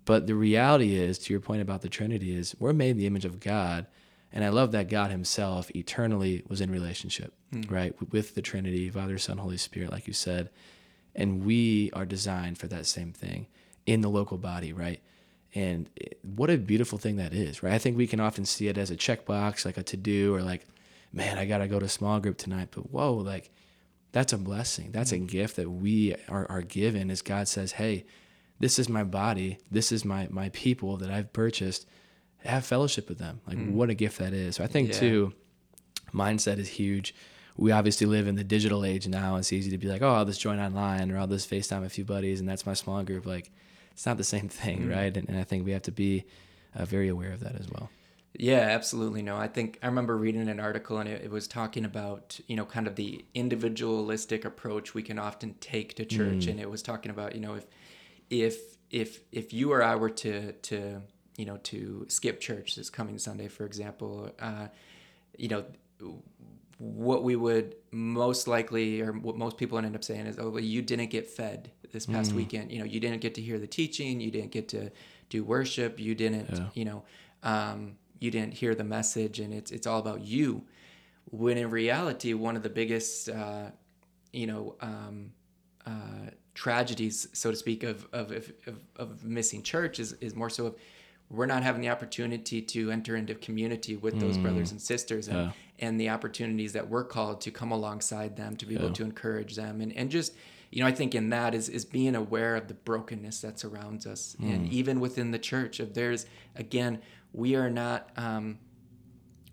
But 0.03 0.27
the 0.27 0.35
reality 0.35 0.95
is, 0.95 1.17
to 1.19 1.33
your 1.33 1.39
point 1.39 1.61
about 1.61 1.81
the 1.81 1.89
Trinity, 1.89 2.35
is 2.35 2.53
we're 2.59 2.73
made 2.73 2.91
in 2.91 2.97
the 2.97 3.07
image 3.07 3.25
of 3.25 3.39
God. 3.39 3.85
And 4.33 4.43
I 4.45 4.49
love 4.49 4.71
that 4.71 4.89
God 4.89 5.11
Himself 5.11 5.69
eternally 5.75 6.43
was 6.47 6.61
in 6.61 6.71
relationship, 6.71 7.33
mm. 7.53 7.69
right? 7.69 7.93
With 8.11 8.35
the 8.35 8.41
Trinity, 8.41 8.89
Father, 8.89 9.17
Son, 9.17 9.37
Holy 9.37 9.57
Spirit, 9.57 9.91
like 9.91 10.07
you 10.07 10.13
said. 10.13 10.49
And 11.13 11.43
we 11.43 11.91
are 11.91 12.05
designed 12.05 12.57
for 12.57 12.67
that 12.67 12.85
same 12.85 13.11
thing 13.11 13.47
in 13.85 14.01
the 14.01 14.09
local 14.09 14.37
body, 14.37 14.71
right? 14.71 15.01
And 15.53 15.89
what 16.21 16.49
a 16.49 16.57
beautiful 16.57 16.97
thing 16.97 17.17
that 17.17 17.33
is, 17.33 17.61
right? 17.61 17.73
I 17.73 17.77
think 17.77 17.97
we 17.97 18.07
can 18.07 18.21
often 18.21 18.45
see 18.45 18.69
it 18.69 18.77
as 18.77 18.89
a 18.89 18.95
checkbox, 18.95 19.65
like 19.65 19.77
a 19.77 19.83
to 19.83 19.97
do, 19.97 20.33
or 20.33 20.41
like, 20.41 20.65
man, 21.11 21.37
I 21.37 21.45
got 21.45 21.57
to 21.57 21.67
go 21.67 21.79
to 21.79 21.89
small 21.89 22.21
group 22.21 22.37
tonight. 22.37 22.69
But 22.71 22.89
whoa, 22.89 23.13
like, 23.13 23.49
that's 24.13 24.31
a 24.31 24.37
blessing. 24.37 24.91
That's 24.91 25.11
a 25.11 25.15
mm-hmm. 25.15 25.25
gift 25.25 25.57
that 25.57 25.69
we 25.69 26.15
are, 26.29 26.49
are 26.49 26.61
given 26.61 27.11
as 27.11 27.21
God 27.21 27.49
says, 27.49 27.73
hey, 27.73 28.05
this 28.59 28.79
is 28.79 28.87
my 28.87 29.03
body. 29.03 29.57
This 29.69 29.91
is 29.91 30.05
my, 30.05 30.27
my 30.29 30.49
people 30.49 30.95
that 30.97 31.11
I've 31.11 31.33
purchased. 31.33 31.85
Have 32.43 32.65
fellowship 32.65 33.07
with 33.07 33.19
them. 33.19 33.41
Like, 33.47 33.57
mm. 33.57 33.71
what 33.71 33.89
a 33.89 33.93
gift 33.93 34.19
that 34.19 34.33
is. 34.33 34.55
So 34.55 34.63
I 34.63 34.67
think, 34.67 34.89
yeah. 34.89 34.99
too, 34.99 35.33
mindset 36.13 36.57
is 36.57 36.67
huge. 36.67 37.13
we 37.57 37.71
obviously 37.71 38.07
live 38.07 38.27
in 38.27 38.35
the 38.35 38.43
digital 38.43 38.85
age 38.85 39.07
now. 39.07 39.35
It's 39.35 39.53
easy 39.53 39.71
to 39.71 39.77
be 39.77 39.87
like, 39.87 40.01
oh, 40.01 40.13
I'll 40.13 40.25
just 40.25 40.41
join 40.41 40.59
online 40.59 41.11
or 41.11 41.17
I'll 41.17 41.27
just 41.27 41.49
FaceTime 41.49 41.85
a 41.85 41.89
few 41.89 42.05
buddies 42.05 42.39
and 42.39 42.49
that's 42.49 42.65
my 42.65 42.73
small 42.73 43.03
group. 43.03 43.25
Like, 43.25 43.51
it's 43.91 44.05
not 44.05 44.17
the 44.17 44.23
same 44.23 44.49
thing, 44.49 44.79
mm-hmm. 44.79 44.91
right? 44.91 45.15
And, 45.15 45.29
and, 45.29 45.37
I 45.37 45.43
think 45.43 45.65
we 45.65 45.71
have 45.71 45.83
to 45.83 45.91
be 45.91 46.25
uh, 46.75 46.85
very 46.85 47.09
aware 47.09 47.31
of 47.31 47.41
that 47.41 47.55
as 47.59 47.69
well. 47.69 47.89
Yeah, 48.33 48.59
absolutely. 48.59 49.21
No, 49.21 49.35
I 49.35 49.47
think 49.47 49.77
I 49.83 49.87
remember 49.87 50.15
reading 50.15 50.47
an 50.47 50.59
article 50.59 50.99
and 50.99 51.09
it, 51.09 51.25
it, 51.25 51.29
was 51.29 51.47
talking 51.47 51.83
about, 51.83 52.39
you 52.47 52.55
know, 52.55 52.65
kind 52.65 52.87
of 52.87 52.95
the 52.95 53.25
individualistic 53.33 54.45
approach 54.45 54.93
we 54.93 55.03
can 55.03 55.19
often 55.19 55.55
take 55.59 55.95
to 55.95 56.05
church. 56.05 56.45
Mm. 56.45 56.51
And 56.51 56.59
it 56.61 56.69
was 56.69 56.81
talking 56.81 57.11
about, 57.11 57.35
you 57.35 57.41
know, 57.41 57.55
if, 57.55 57.65
if, 58.29 58.57
if, 58.89 59.19
if 59.33 59.51
you 59.51 59.73
or 59.73 59.83
I 59.83 59.95
were 59.95 60.09
to, 60.09 60.53
to, 60.53 61.01
you 61.37 61.45
know, 61.45 61.57
to 61.57 62.05
skip 62.09 62.39
church 62.39 62.75
this 62.75 62.89
coming 62.89 63.17
Sunday, 63.17 63.47
for 63.47 63.65
example, 63.65 64.31
uh, 64.39 64.67
you 65.37 65.47
know, 65.47 65.65
what 66.77 67.23
we 67.23 67.35
would 67.35 67.75
most 67.91 68.47
likely, 68.47 69.01
or 69.01 69.13
what 69.13 69.37
most 69.37 69.57
people 69.57 69.77
end 69.77 69.95
up 69.95 70.03
saying 70.03 70.25
is, 70.25 70.37
oh, 70.39 70.49
well, 70.49 70.63
you 70.63 70.81
didn't 70.81 71.09
get 71.09 71.27
fed 71.27 71.71
this 71.91 72.05
past 72.05 72.31
mm. 72.31 72.37
weekend. 72.37 72.71
You 72.71 72.79
know, 72.79 72.85
you 72.85 72.99
didn't 72.99 73.21
get 73.21 73.35
to 73.35 73.41
hear 73.41 73.59
the 73.59 73.67
teaching, 73.67 74.19
you 74.19 74.31
didn't 74.31 74.51
get 74.51 74.67
to 74.69 74.91
do 75.29 75.43
worship, 75.43 75.99
you 75.99 76.15
didn't, 76.15 76.49
yeah. 76.51 76.67
you 76.73 76.85
know, 76.85 77.03
um, 77.43 77.97
you 78.19 78.31
didn't 78.31 78.53
hear 78.53 78.75
the 78.75 78.83
message, 78.83 79.39
and 79.39 79.53
it's 79.53 79.71
it's 79.71 79.87
all 79.87 79.99
about 79.99 80.21
you. 80.21 80.63
When 81.25 81.57
in 81.57 81.69
reality, 81.69 82.33
one 82.33 82.55
of 82.55 82.63
the 82.63 82.69
biggest, 82.69 83.29
uh, 83.29 83.71
you 84.31 84.47
know, 84.47 84.75
um, 84.81 85.31
uh, 85.85 86.31
tragedies, 86.53 87.27
so 87.33 87.51
to 87.51 87.57
speak, 87.57 87.83
of 87.83 88.07
of, 88.13 88.31
of, 88.67 88.79
of 88.95 89.23
missing 89.25 89.63
church 89.63 89.99
is 89.99 90.13
is 90.13 90.35
more 90.35 90.49
so 90.49 90.67
of 90.67 90.75
we're 91.31 91.45
not 91.45 91.63
having 91.63 91.81
the 91.81 91.89
opportunity 91.89 92.61
to 92.61 92.91
enter 92.91 93.15
into 93.15 93.33
community 93.35 93.95
with 93.95 94.19
those 94.19 94.37
mm. 94.37 94.43
brothers 94.43 94.71
and 94.71 94.81
sisters 94.81 95.27
and, 95.27 95.37
yeah. 95.37 95.51
and 95.79 95.99
the 95.99 96.09
opportunities 96.09 96.73
that 96.73 96.89
we're 96.89 97.03
called 97.03 97.39
to 97.41 97.51
come 97.51 97.71
alongside 97.71 98.35
them 98.35 98.55
to 98.57 98.65
be 98.65 98.75
yeah. 98.75 98.81
able 98.81 98.91
to 98.91 99.03
encourage 99.03 99.55
them 99.55 99.81
and, 99.81 99.95
and 99.95 100.11
just 100.11 100.33
you 100.71 100.81
know 100.81 100.87
i 100.87 100.91
think 100.91 101.15
in 101.15 101.29
that 101.29 101.55
is 101.55 101.69
is 101.69 101.85
being 101.85 102.15
aware 102.15 102.55
of 102.55 102.67
the 102.67 102.73
brokenness 102.73 103.41
that 103.41 103.57
surrounds 103.57 104.05
us 104.05 104.35
mm. 104.41 104.53
and 104.53 104.71
even 104.71 104.99
within 104.99 105.31
the 105.31 105.39
church 105.39 105.79
if 105.79 105.93
there's 105.93 106.25
again 106.55 106.99
we 107.33 107.55
are 107.55 107.69
not 107.69 108.09
um, 108.17 108.59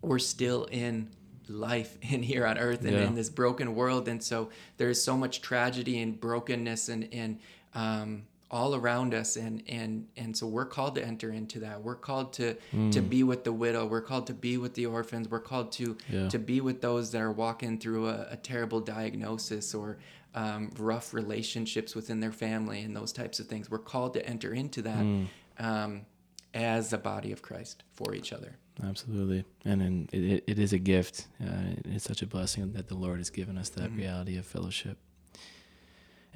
we're 0.03 0.19
still 0.19 0.65
in 0.65 1.09
life 1.49 1.97
in 2.03 2.23
here 2.23 2.45
on 2.45 2.59
earth 2.59 2.85
and 2.85 2.93
yeah. 2.93 3.07
in 3.07 3.15
this 3.15 3.31
broken 3.31 3.75
world 3.75 4.09
and 4.09 4.23
so 4.23 4.51
there's 4.79 5.01
so 5.01 5.17
much 5.17 5.41
tragedy 5.41 6.01
and 6.01 6.21
brokenness 6.21 6.89
and 6.89 7.09
and 7.13 7.39
um, 7.75 8.25
all 8.51 8.75
around 8.75 9.13
us 9.13 9.37
and 9.37 9.63
and 9.69 10.07
and 10.17 10.37
so 10.37 10.47
we're 10.47 10.65
called 10.65 10.95
to 10.95 11.05
enter 11.05 11.31
into 11.31 11.61
that. 11.61 11.83
We're 11.83 11.95
called 11.95 12.33
to 12.35 12.57
mm. 12.73 12.91
to 12.93 13.03
be 13.03 13.23
with 13.23 13.45
the 13.45 13.53
widow. 13.53 13.87
We're 13.87 14.01
called 14.01 14.27
to 14.29 14.35
be 14.35 14.57
with 14.57 14.75
the 14.75 14.87
orphans. 14.87 15.29
We're 15.29 15.41
called 15.41 15.73
to 15.73 15.97
yeah. 16.09 16.29
to 16.29 16.39
be 16.39 16.61
with 16.61 16.81
those 16.81 17.11
that 17.13 17.21
are 17.21 17.33
walking 17.33 17.79
through 17.79 18.09
a, 18.09 18.29
a 18.31 18.37
terrible 18.37 18.81
diagnosis 18.81 19.75
or 19.75 19.99
um, 20.35 20.71
rough 20.79 21.13
relationships 21.13 21.95
within 21.95 22.21
their 22.21 22.33
family 22.33 22.83
and 22.83 22.97
those 22.97 23.13
types 23.13 23.39
of 23.39 23.47
things. 23.47 23.71
We're 23.71 23.79
called 23.79 24.15
to 24.15 24.27
enter 24.27 24.55
into 24.55 24.83
that 24.83 25.05
mm. 25.05 25.27
um, 25.59 26.07
as 26.55 26.93
a 26.93 26.99
body 26.99 27.33
of 27.33 27.43
christ 27.43 27.85
for 27.93 28.15
each 28.15 28.33
other. 28.33 28.57
Absolutely. 28.83 29.45
And, 29.65 29.83
and 29.83 30.15
it, 30.15 30.45
it 30.47 30.59
is 30.59 30.73
a 30.73 30.79
gift. 30.79 31.27
Uh, 31.43 31.75
it's 31.85 32.05
such 32.05 32.23
a 32.23 32.27
blessing 32.27 32.73
that 32.75 32.89
the 32.89 32.95
lord 32.95 33.19
has 33.19 33.29
given 33.29 33.59
us 33.59 33.69
that 33.71 33.91
mm 33.91 33.99
reality 33.99 34.39
of 34.39 34.47
fellowship 34.47 34.97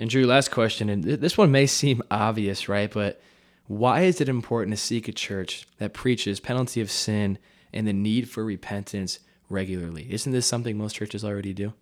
and 0.02 0.10
Drew, 0.10 0.26
last 0.26 0.50
question, 0.50 0.88
and 0.88 1.04
this 1.04 1.38
one 1.38 1.52
may 1.52 1.64
seem 1.64 2.02
obvious, 2.10 2.68
right? 2.68 2.90
But 2.92 3.22
why 3.68 4.00
is 4.00 4.20
it 4.20 4.28
important 4.28 4.76
to 4.76 4.82
seek 4.82 5.06
a 5.06 5.12
church 5.12 5.64
that 5.78 5.94
preaches 5.94 6.40
penalty 6.40 6.80
of 6.80 6.90
sin 6.90 7.38
and 7.72 7.86
the 7.86 7.92
need 7.92 8.28
for 8.28 8.44
repentance 8.44 9.20
regularly? 9.48 10.12
Isn't 10.12 10.32
this 10.32 10.44
something 10.44 10.76
most 10.76 10.96
churches 10.96 11.24
already 11.24 11.52
do? 11.52 11.72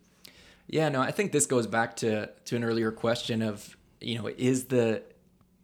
Yeah, 0.67 0.91
no, 0.91 1.01
I 1.01 1.13
think 1.13 1.33
this 1.33 1.47
goes 1.47 1.67
back 1.67 1.97
to 1.97 2.27
to 2.45 2.57
an 2.57 2.63
earlier 2.63 2.93
question 2.93 3.41
of, 3.41 3.75
you 4.03 4.19
know, 4.19 4.29
is 4.37 4.67
the 4.67 5.03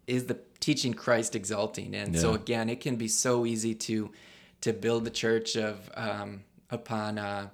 is 0.06 0.24
the 0.24 0.38
teaching 0.58 0.94
Christ 0.94 1.36
exalting? 1.36 1.94
And 1.94 2.14
yeah. 2.14 2.20
so 2.22 2.32
again, 2.32 2.70
it 2.70 2.80
can 2.80 2.96
be 2.96 3.06
so 3.06 3.44
easy 3.44 3.74
to 3.74 4.10
to 4.62 4.72
build 4.72 5.04
the 5.04 5.10
church 5.10 5.58
of 5.58 5.90
um, 5.94 6.44
upon 6.70 7.18
uh, 7.18 7.48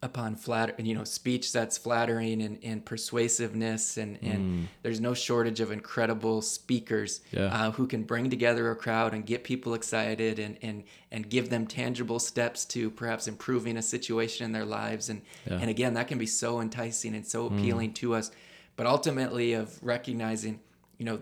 upon 0.00 0.36
flatter 0.36 0.72
you 0.78 0.94
know 0.94 1.02
speech 1.02 1.52
that's 1.52 1.76
flattering 1.76 2.40
and, 2.40 2.58
and 2.62 2.84
persuasiveness 2.84 3.96
and 3.96 4.16
and 4.22 4.38
mm. 4.38 4.66
there's 4.82 5.00
no 5.00 5.12
shortage 5.12 5.58
of 5.58 5.72
incredible 5.72 6.40
speakers 6.40 7.20
yeah. 7.32 7.46
uh, 7.46 7.70
who 7.72 7.84
can 7.84 8.04
bring 8.04 8.30
together 8.30 8.70
a 8.70 8.76
crowd 8.76 9.12
and 9.12 9.26
get 9.26 9.42
people 9.42 9.74
excited 9.74 10.38
and 10.38 10.56
and 10.62 10.84
and 11.10 11.28
give 11.28 11.50
them 11.50 11.66
tangible 11.66 12.20
steps 12.20 12.64
to 12.64 12.90
perhaps 12.90 13.26
improving 13.26 13.76
a 13.76 13.82
situation 13.82 14.44
in 14.44 14.52
their 14.52 14.64
lives 14.64 15.08
and 15.08 15.20
yeah. 15.48 15.54
and 15.54 15.68
again 15.68 15.94
that 15.94 16.06
can 16.06 16.18
be 16.18 16.26
so 16.26 16.60
enticing 16.60 17.16
and 17.16 17.26
so 17.26 17.50
mm. 17.50 17.58
appealing 17.58 17.90
mm. 17.90 17.94
to 17.94 18.14
us 18.14 18.30
but 18.76 18.86
ultimately 18.86 19.52
of 19.52 19.82
recognizing 19.82 20.60
you 20.98 21.04
know 21.04 21.20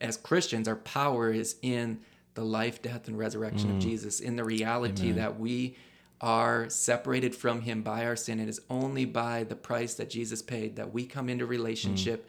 as 0.00 0.16
christians 0.16 0.66
our 0.66 0.76
power 0.76 1.30
is 1.30 1.56
in 1.60 2.00
the 2.32 2.44
life 2.44 2.80
death 2.80 3.08
and 3.08 3.18
resurrection 3.18 3.68
mm. 3.68 3.76
of 3.76 3.78
jesus 3.78 4.20
in 4.20 4.36
the 4.36 4.44
reality 4.44 5.10
Amen. 5.10 5.16
that 5.16 5.38
we 5.38 5.76
are 6.20 6.68
separated 6.68 7.34
from 7.34 7.62
him 7.62 7.82
by 7.82 8.04
our 8.04 8.16
sin. 8.16 8.40
It 8.40 8.48
is 8.48 8.60
only 8.68 9.04
by 9.04 9.44
the 9.44 9.56
price 9.56 9.94
that 9.94 10.10
Jesus 10.10 10.42
paid 10.42 10.76
that 10.76 10.92
we 10.92 11.06
come 11.06 11.28
into 11.28 11.46
relationship 11.46 12.28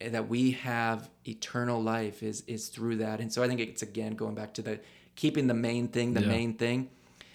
mm. 0.00 0.12
that 0.12 0.28
we 0.28 0.52
have 0.52 1.08
eternal 1.26 1.82
life 1.82 2.22
is 2.22 2.42
is 2.46 2.68
through 2.68 2.96
that. 2.96 3.20
And 3.20 3.32
so 3.32 3.42
I 3.42 3.48
think 3.48 3.60
it's 3.60 3.82
again 3.82 4.14
going 4.14 4.34
back 4.34 4.54
to 4.54 4.62
the 4.62 4.80
keeping 5.16 5.46
the 5.46 5.54
main 5.54 5.88
thing 5.88 6.14
the 6.14 6.20
yeah. 6.20 6.28
main 6.28 6.54
thing. 6.54 6.90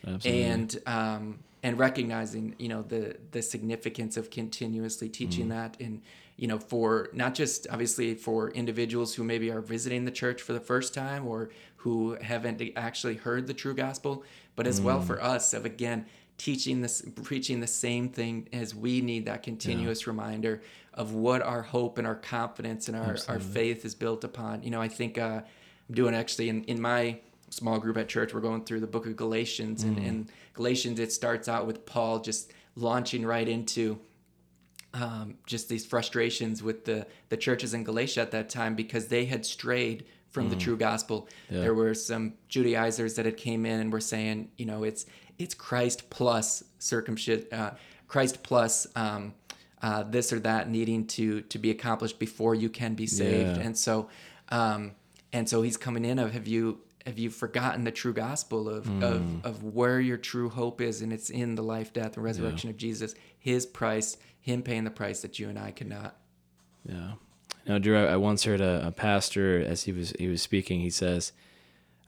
Absolutely. 0.07 0.43
And 0.43 0.77
um 0.85 1.39
and 1.63 1.79
recognizing, 1.79 2.55
you 2.59 2.67
know, 2.67 2.83
the 2.83 3.17
the 3.31 3.41
significance 3.41 4.15
of 4.15 4.29
continuously 4.29 5.09
teaching 5.09 5.47
mm. 5.47 5.49
that 5.49 5.77
and 5.79 6.01
you 6.35 6.47
know, 6.47 6.57
for 6.57 7.09
not 7.13 7.35
just 7.35 7.67
obviously 7.69 8.15
for 8.15 8.49
individuals 8.51 9.13
who 9.15 9.23
maybe 9.23 9.51
are 9.51 9.61
visiting 9.61 10.05
the 10.05 10.11
church 10.11 10.41
for 10.41 10.53
the 10.53 10.59
first 10.59 10.93
time 10.93 11.27
or 11.27 11.49
who 11.77 12.17
haven't 12.21 12.61
actually 12.75 13.15
heard 13.15 13.45
the 13.45 13.53
true 13.53 13.75
gospel, 13.75 14.23
but 14.55 14.67
as 14.67 14.79
mm. 14.79 14.85
well 14.85 15.01
for 15.01 15.21
us 15.21 15.53
of 15.53 15.65
again 15.65 16.05
teaching 16.37 16.81
this 16.81 17.03
preaching 17.23 17.59
the 17.59 17.67
same 17.67 18.09
thing 18.09 18.47
as 18.51 18.73
we 18.73 19.01
need 19.01 19.25
that 19.25 19.43
continuous 19.43 20.01
yeah. 20.01 20.09
reminder 20.09 20.61
of 20.93 21.13
what 21.13 21.41
our 21.41 21.61
hope 21.61 21.97
and 21.97 22.05
our 22.05 22.15
confidence 22.15 22.87
and 22.87 22.97
our, 22.97 23.17
our 23.27 23.39
faith 23.39 23.83
is 23.85 23.95
built 23.95 24.23
upon. 24.23 24.61
You 24.63 24.69
know, 24.69 24.81
I 24.81 24.87
think 24.87 25.17
uh, 25.17 25.41
I'm 25.89 25.95
doing 25.95 26.13
actually 26.13 26.49
in, 26.49 26.63
in 26.65 26.79
my 26.81 27.19
small 27.49 27.79
group 27.79 27.97
at 27.97 28.09
church, 28.09 28.33
we're 28.33 28.41
going 28.41 28.63
through 28.63 28.79
the 28.79 28.87
book 28.87 29.05
of 29.05 29.15
Galatians 29.15 29.83
mm. 29.83 29.89
and 29.89 29.99
in 29.99 30.29
Galatians, 30.53 30.99
it 30.99 31.11
starts 31.11 31.47
out 31.47 31.65
with 31.65 31.85
Paul 31.85 32.19
just 32.19 32.51
launching 32.75 33.25
right 33.25 33.47
into 33.47 33.99
um, 34.93 35.35
just 35.45 35.69
these 35.69 35.85
frustrations 35.85 36.61
with 36.61 36.85
the, 36.85 37.07
the 37.29 37.37
churches 37.37 37.73
in 37.73 37.83
Galatia 37.83 38.21
at 38.21 38.31
that 38.31 38.49
time 38.49 38.75
because 38.75 39.07
they 39.07 39.25
had 39.25 39.45
strayed 39.45 40.05
from 40.33 40.47
mm. 40.47 40.49
the 40.49 40.55
true 40.57 40.75
gospel. 40.75 41.29
Yeah. 41.49 41.61
There 41.61 41.73
were 41.73 41.93
some 41.93 42.33
Judaizers 42.49 43.13
that 43.15 43.25
had 43.25 43.37
came 43.37 43.65
in 43.65 43.79
and 43.79 43.93
were 43.93 44.01
saying, 44.01 44.49
you 44.57 44.65
know, 44.65 44.83
it's 44.83 45.05
it's 45.39 45.53
Christ 45.53 46.09
plus 46.09 46.63
circumcision, 46.79 47.45
uh, 47.51 47.71
Christ 48.07 48.43
plus 48.43 48.85
um, 48.95 49.33
uh, 49.81 50.03
this 50.03 50.33
or 50.33 50.39
that 50.39 50.69
needing 50.69 51.07
to 51.07 51.41
to 51.41 51.57
be 51.57 51.71
accomplished 51.71 52.19
before 52.19 52.55
you 52.55 52.69
can 52.69 52.95
be 52.95 53.07
saved. 53.07 53.57
Yeah. 53.57 53.63
And 53.63 53.77
so, 53.77 54.09
um, 54.49 54.91
and 55.31 55.47
so 55.47 55.61
he's 55.61 55.77
coming 55.77 56.03
in 56.03 56.19
of 56.19 56.33
have 56.33 56.47
you 56.47 56.79
have 57.05 57.17
you 57.17 57.29
forgotten 57.29 57.83
the 57.83 57.91
true 57.91 58.13
gospel 58.13 58.67
of, 58.67 58.85
mm. 58.85 59.01
of 59.03 59.45
of 59.45 59.63
where 59.63 59.99
your 59.99 60.17
true 60.17 60.49
hope 60.49 60.81
is, 60.81 61.01
and 61.01 61.13
it's 61.13 61.29
in 61.29 61.55
the 61.55 61.63
life, 61.63 61.93
death, 61.93 62.15
and 62.17 62.23
resurrection 62.23 62.69
yeah. 62.69 62.73
of 62.73 62.77
Jesus, 62.77 63.15
His 63.39 63.65
price 63.65 64.17
him 64.43 64.61
paying 64.61 64.83
the 64.83 64.91
price 64.91 65.21
that 65.21 65.39
you 65.39 65.47
and 65.47 65.57
I 65.57 65.71
could 65.71 65.87
not. 65.87 66.17
Yeah. 66.85 67.13
Now, 67.65 67.77
Drew, 67.77 67.97
I, 67.97 68.17
once 68.17 68.43
heard 68.43 68.61
a, 68.61 68.87
a, 68.87 68.91
pastor 68.91 69.59
as 69.59 69.83
he 69.83 69.91
was 69.91 70.13
he 70.19 70.27
was 70.27 70.41
speaking. 70.41 70.81
He 70.81 70.89
says, 70.89 71.31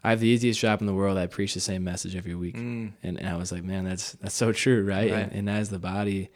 "I 0.04 0.10
have 0.10 0.20
the 0.20 0.28
easiest 0.28 0.60
job 0.60 0.82
in 0.82 0.88
the 0.88 0.94
world. 0.94 1.18
I 1.18 1.28
preach 1.28 1.54
the 1.54 1.60
same 1.60 1.84
message 1.84 2.16
every 2.16 2.36
week." 2.36 2.56
Mm. 2.56 2.94
And, 3.04 3.18
and, 3.18 3.28
I 3.28 3.38
was 3.38 3.52
like, 3.52 3.64
"Man, 3.64 3.86
that's 3.86 4.14
that's 4.14 4.36
so 4.36 4.52
true, 4.52 4.84
right?" 4.86 5.12
right. 5.12 5.24
And, 5.24 5.32
and, 5.32 5.50
as 5.50 5.70
the 5.70 5.80
body, 5.80 6.30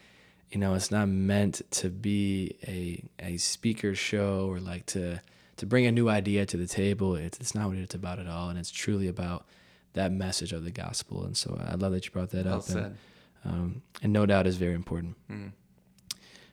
you 0.52 0.60
know, 0.60 0.74
it's 0.74 0.92
not 0.92 1.10
meant 1.10 1.62
to 1.72 1.90
be 1.90 2.58
a 2.66 3.04
a 3.20 3.38
speaker 3.38 3.94
show 3.94 4.48
or 4.50 4.60
like 4.60 4.86
to 4.88 5.22
to 5.58 5.66
bring 5.66 5.86
a 5.86 5.92
new 5.92 6.08
idea 6.08 6.46
to 6.46 6.58
the 6.58 6.68
table. 6.68 7.16
It's 7.16 7.40
it's 7.40 7.54
not 7.54 7.68
what 7.68 7.78
it's 7.78 7.96
about 7.96 8.20
at 8.20 8.28
all, 8.28 8.50
and 8.50 8.58
it's 8.58 8.72
truly 8.72 9.10
about 9.10 9.46
that 9.94 10.12
message 10.12 10.54
of 10.54 10.64
the 10.64 10.72
gospel. 10.72 11.26
And 11.26 11.36
so 11.36 11.60
I 11.68 11.76
love 11.76 11.92
that 11.92 12.06
you 12.06 12.12
brought 12.12 12.30
that 12.30 12.46
well 12.46 12.56
up. 12.56 12.64
Said. 12.64 12.96
And, 13.44 13.54
um, 13.54 13.82
and 14.02 14.14
no 14.14 14.26
doubt 14.26 14.48
is 14.48 14.58
very 14.58 14.76
important. 14.76 15.16
Mm. 15.30 15.52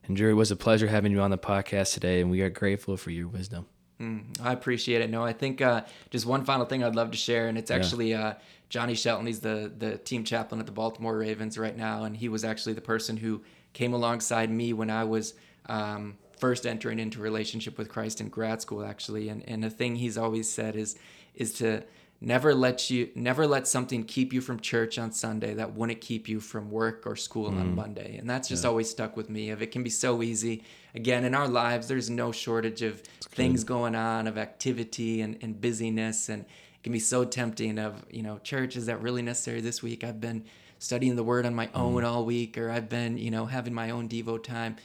And 0.07 0.17
Drew, 0.17 0.31
it 0.31 0.35
was 0.35 0.51
a 0.51 0.57
pleasure 0.57 0.87
having 0.87 1.13
you 1.13 1.21
on 1.21 1.31
the 1.31 1.39
podcast 1.39 1.95
today, 1.95 2.21
and 2.21 2.31
we 2.31 2.41
are 2.43 2.51
grateful 2.51 2.97
for 2.97 3.11
your 3.11 3.29
wisdom. 3.29 3.67
Mm, 4.01 4.41
I 4.43 4.53
appreciate 4.53 5.01
it. 5.01 5.11
No, 5.11 5.25
I 5.25 5.33
think 5.33 5.61
uh, 5.61 5.83
just 6.11 6.27
one 6.27 6.45
final 6.45 6.67
thing 6.67 6.85
I'd 6.85 6.95
love 6.95 7.11
to 7.13 7.17
share, 7.17 7.49
and 7.49 7.57
it's 7.57 7.71
actually 7.71 8.15
uh, 8.15 8.35
Johnny 8.69 8.95
Shelton. 8.95 9.27
He's 9.27 9.41
the 9.41 9.73
the 9.77 9.97
team 9.97 10.23
chaplain 10.23 10.61
at 10.61 10.67
the 10.67 10.73
Baltimore 10.73 11.17
Ravens 11.17 11.59
right 11.59 11.77
now, 11.77 12.05
and 12.05 12.17
he 12.17 12.29
was 12.29 12.45
actually 12.45 12.75
the 12.75 12.83
person 12.83 13.17
who 13.17 13.43
came 13.73 13.95
alongside 13.95 14.51
me 14.51 14.73
when 14.75 14.91
I 14.91 15.05
was 15.05 15.35
um, 15.67 16.19
first 16.39 16.67
entering 16.67 16.99
into 16.99 17.21
relationship 17.21 17.79
with 17.79 17.89
Christ 17.89 18.21
in 18.21 18.29
grad 18.29 18.61
school, 18.61 18.85
actually. 18.85 19.31
And 19.31 19.43
and 19.49 19.65
the 19.65 19.71
thing 19.71 19.97
he's 19.97 20.19
always 20.19 20.53
said 20.53 20.77
is 20.77 20.97
is 21.35 21.55
to 21.55 21.83
never 22.21 22.55
let 22.55 22.89
you 22.89 23.11
never 23.15 23.47
let 23.47 23.67
something 23.69 24.03
keep 24.03 24.33
you 24.33 24.41
from 24.41 24.59
church 24.59 24.99
on 24.99 25.13
sunday 25.13 25.53
that 25.55 25.75
wouldn't 25.75 26.01
keep 26.01 26.29
you 26.29 26.41
from 26.41 26.71
work 26.71 27.07
or 27.07 27.15
school 27.15 27.47
on 27.47 27.55
mm-hmm. 27.55 27.75
monday. 27.75 28.17
And 28.17 28.29
that's 28.29 28.49
just 28.49 28.65
always 28.65 28.91
stuck 28.91 29.17
with 29.17 29.29
me. 29.29 29.51
Of 29.51 29.63
it 29.63 29.71
can 29.71 29.83
be 29.83 29.91
so 29.91 30.23
easy 30.23 30.65
again 30.95 31.25
in 31.25 31.35
our 31.35 31.49
lives 31.49 31.89
there's 31.89 32.09
no 32.09 32.33
shortage 32.33 32.83
of 32.83 33.01
things 33.31 33.65
going 33.65 33.95
on 33.95 34.27
of 34.27 34.39
activity 34.39 35.21
and, 35.21 35.37
and 35.43 35.61
busyness. 35.61 36.29
And 36.29 36.43
it 36.43 36.83
can 36.83 36.93
be 36.93 36.99
so 36.99 37.25
tempting 37.25 37.79
of 37.79 38.05
you 38.11 38.23
know 38.23 38.39
church 38.39 38.77
is 38.77 38.87
that 38.87 39.03
really 39.03 39.23
necessary 39.23 39.61
this 39.61 39.83
week? 39.83 40.05
I've 40.05 40.21
been 40.21 40.45
studying 40.79 41.17
the 41.17 41.25
word 41.25 41.47
on 41.47 41.55
my 41.55 41.69
own 41.75 42.03
mm-hmm. 42.03 42.07
all 42.07 42.25
week 42.25 42.59
or 42.59 42.71
i've 42.71 42.89
been 42.89 43.17
you 43.17 43.31
know 43.31 43.47
having 43.47 43.73
my 43.73 43.91
own 43.91 44.09
devo 44.09 44.43
time 44.43 44.77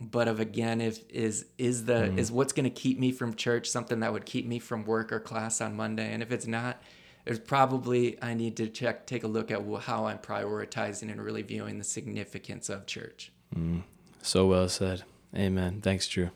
but 0.00 0.26
of 0.28 0.40
again 0.40 0.80
if 0.80 1.00
is 1.08 1.46
is 1.56 1.84
the 1.84 1.92
mm-hmm. 1.92 2.18
is 2.18 2.32
what's 2.32 2.52
going 2.52 2.64
to 2.64 2.70
keep 2.70 2.98
me 2.98 3.12
from 3.12 3.34
church 3.34 3.68
something 3.70 4.00
that 4.00 4.12
would 4.12 4.26
keep 4.26 4.46
me 4.46 4.58
from 4.58 4.84
work 4.84 5.12
or 5.12 5.20
class 5.20 5.60
on 5.60 5.76
monday 5.76 6.12
and 6.12 6.20
if 6.20 6.32
it's 6.32 6.46
not 6.48 6.82
there's 7.24 7.38
probably 7.38 8.20
i 8.22 8.34
need 8.34 8.56
to 8.56 8.68
check 8.68 9.06
take 9.06 9.22
a 9.22 9.28
look 9.28 9.52
at 9.52 9.62
how 9.82 10.06
i'm 10.06 10.18
prioritizing 10.18 11.12
and 11.12 11.22
really 11.22 11.42
viewing 11.42 11.78
the 11.78 11.84
significance 11.84 12.68
of 12.68 12.86
church 12.86 13.30
mm-hmm. 13.54 13.78
So 14.24 14.46
well 14.46 14.70
said. 14.70 15.02
Amen. 15.36 15.82
Thanks, 15.82 16.08
Drew. 16.08 16.30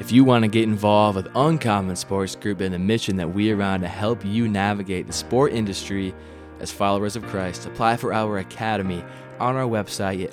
If 0.00 0.12
you 0.12 0.24
want 0.24 0.44
to 0.44 0.48
get 0.48 0.62
involved 0.62 1.16
with 1.16 1.28
Uncommon 1.34 1.94
Sports 1.94 2.34
Group 2.34 2.62
and 2.62 2.72
the 2.72 2.78
mission 2.78 3.16
that 3.16 3.34
we 3.34 3.52
are 3.52 3.62
on 3.62 3.82
to 3.82 3.88
help 3.88 4.24
you 4.24 4.48
navigate 4.48 5.06
the 5.06 5.12
sport 5.12 5.52
industry 5.52 6.14
as 6.58 6.72
followers 6.72 7.14
of 7.14 7.22
Christ, 7.26 7.66
apply 7.66 7.98
for 7.98 8.14
our 8.14 8.38
academy 8.38 9.04
on 9.38 9.56
our 9.56 9.68
website 9.68 10.24
at 10.24 10.32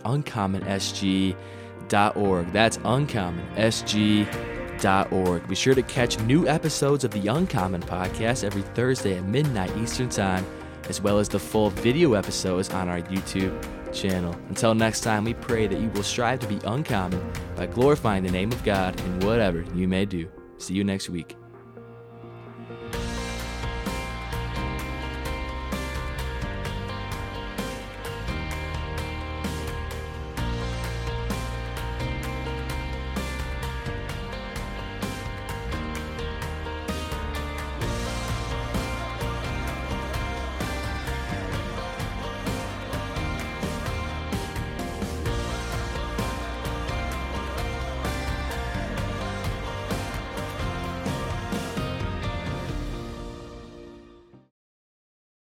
uncommonsg.org. 1.89 2.51
That's 2.51 2.77
uncommonsg.org. 2.77 5.47
Be 5.47 5.55
sure 5.55 5.75
to 5.75 5.83
catch 5.83 6.19
new 6.21 6.47
episodes 6.47 7.03
of 7.03 7.11
the 7.11 7.27
Uncommon 7.27 7.81
podcast 7.81 8.43
every 8.43 8.61
Thursday 8.61 9.17
at 9.17 9.25
midnight 9.25 9.75
Eastern 9.77 10.09
Time, 10.09 10.45
as 10.89 11.01
well 11.01 11.19
as 11.19 11.29
the 11.29 11.39
full 11.39 11.69
video 11.69 12.13
episodes 12.13 12.69
on 12.71 12.89
our 12.89 13.01
YouTube 13.01 13.57
channel. 13.93 14.35
Until 14.49 14.75
next 14.75 15.01
time, 15.01 15.23
we 15.23 15.35
pray 15.35 15.67
that 15.67 15.79
you 15.79 15.89
will 15.89 16.03
strive 16.03 16.39
to 16.39 16.47
be 16.47 16.59
uncommon 16.65 17.21
by 17.55 17.67
glorifying 17.67 18.23
the 18.23 18.31
name 18.31 18.51
of 18.51 18.63
God 18.63 18.99
in 18.99 19.19
whatever 19.21 19.63
you 19.75 19.87
may 19.87 20.05
do. 20.05 20.29
See 20.57 20.73
you 20.73 20.83
next 20.83 21.09
week. 21.09 21.37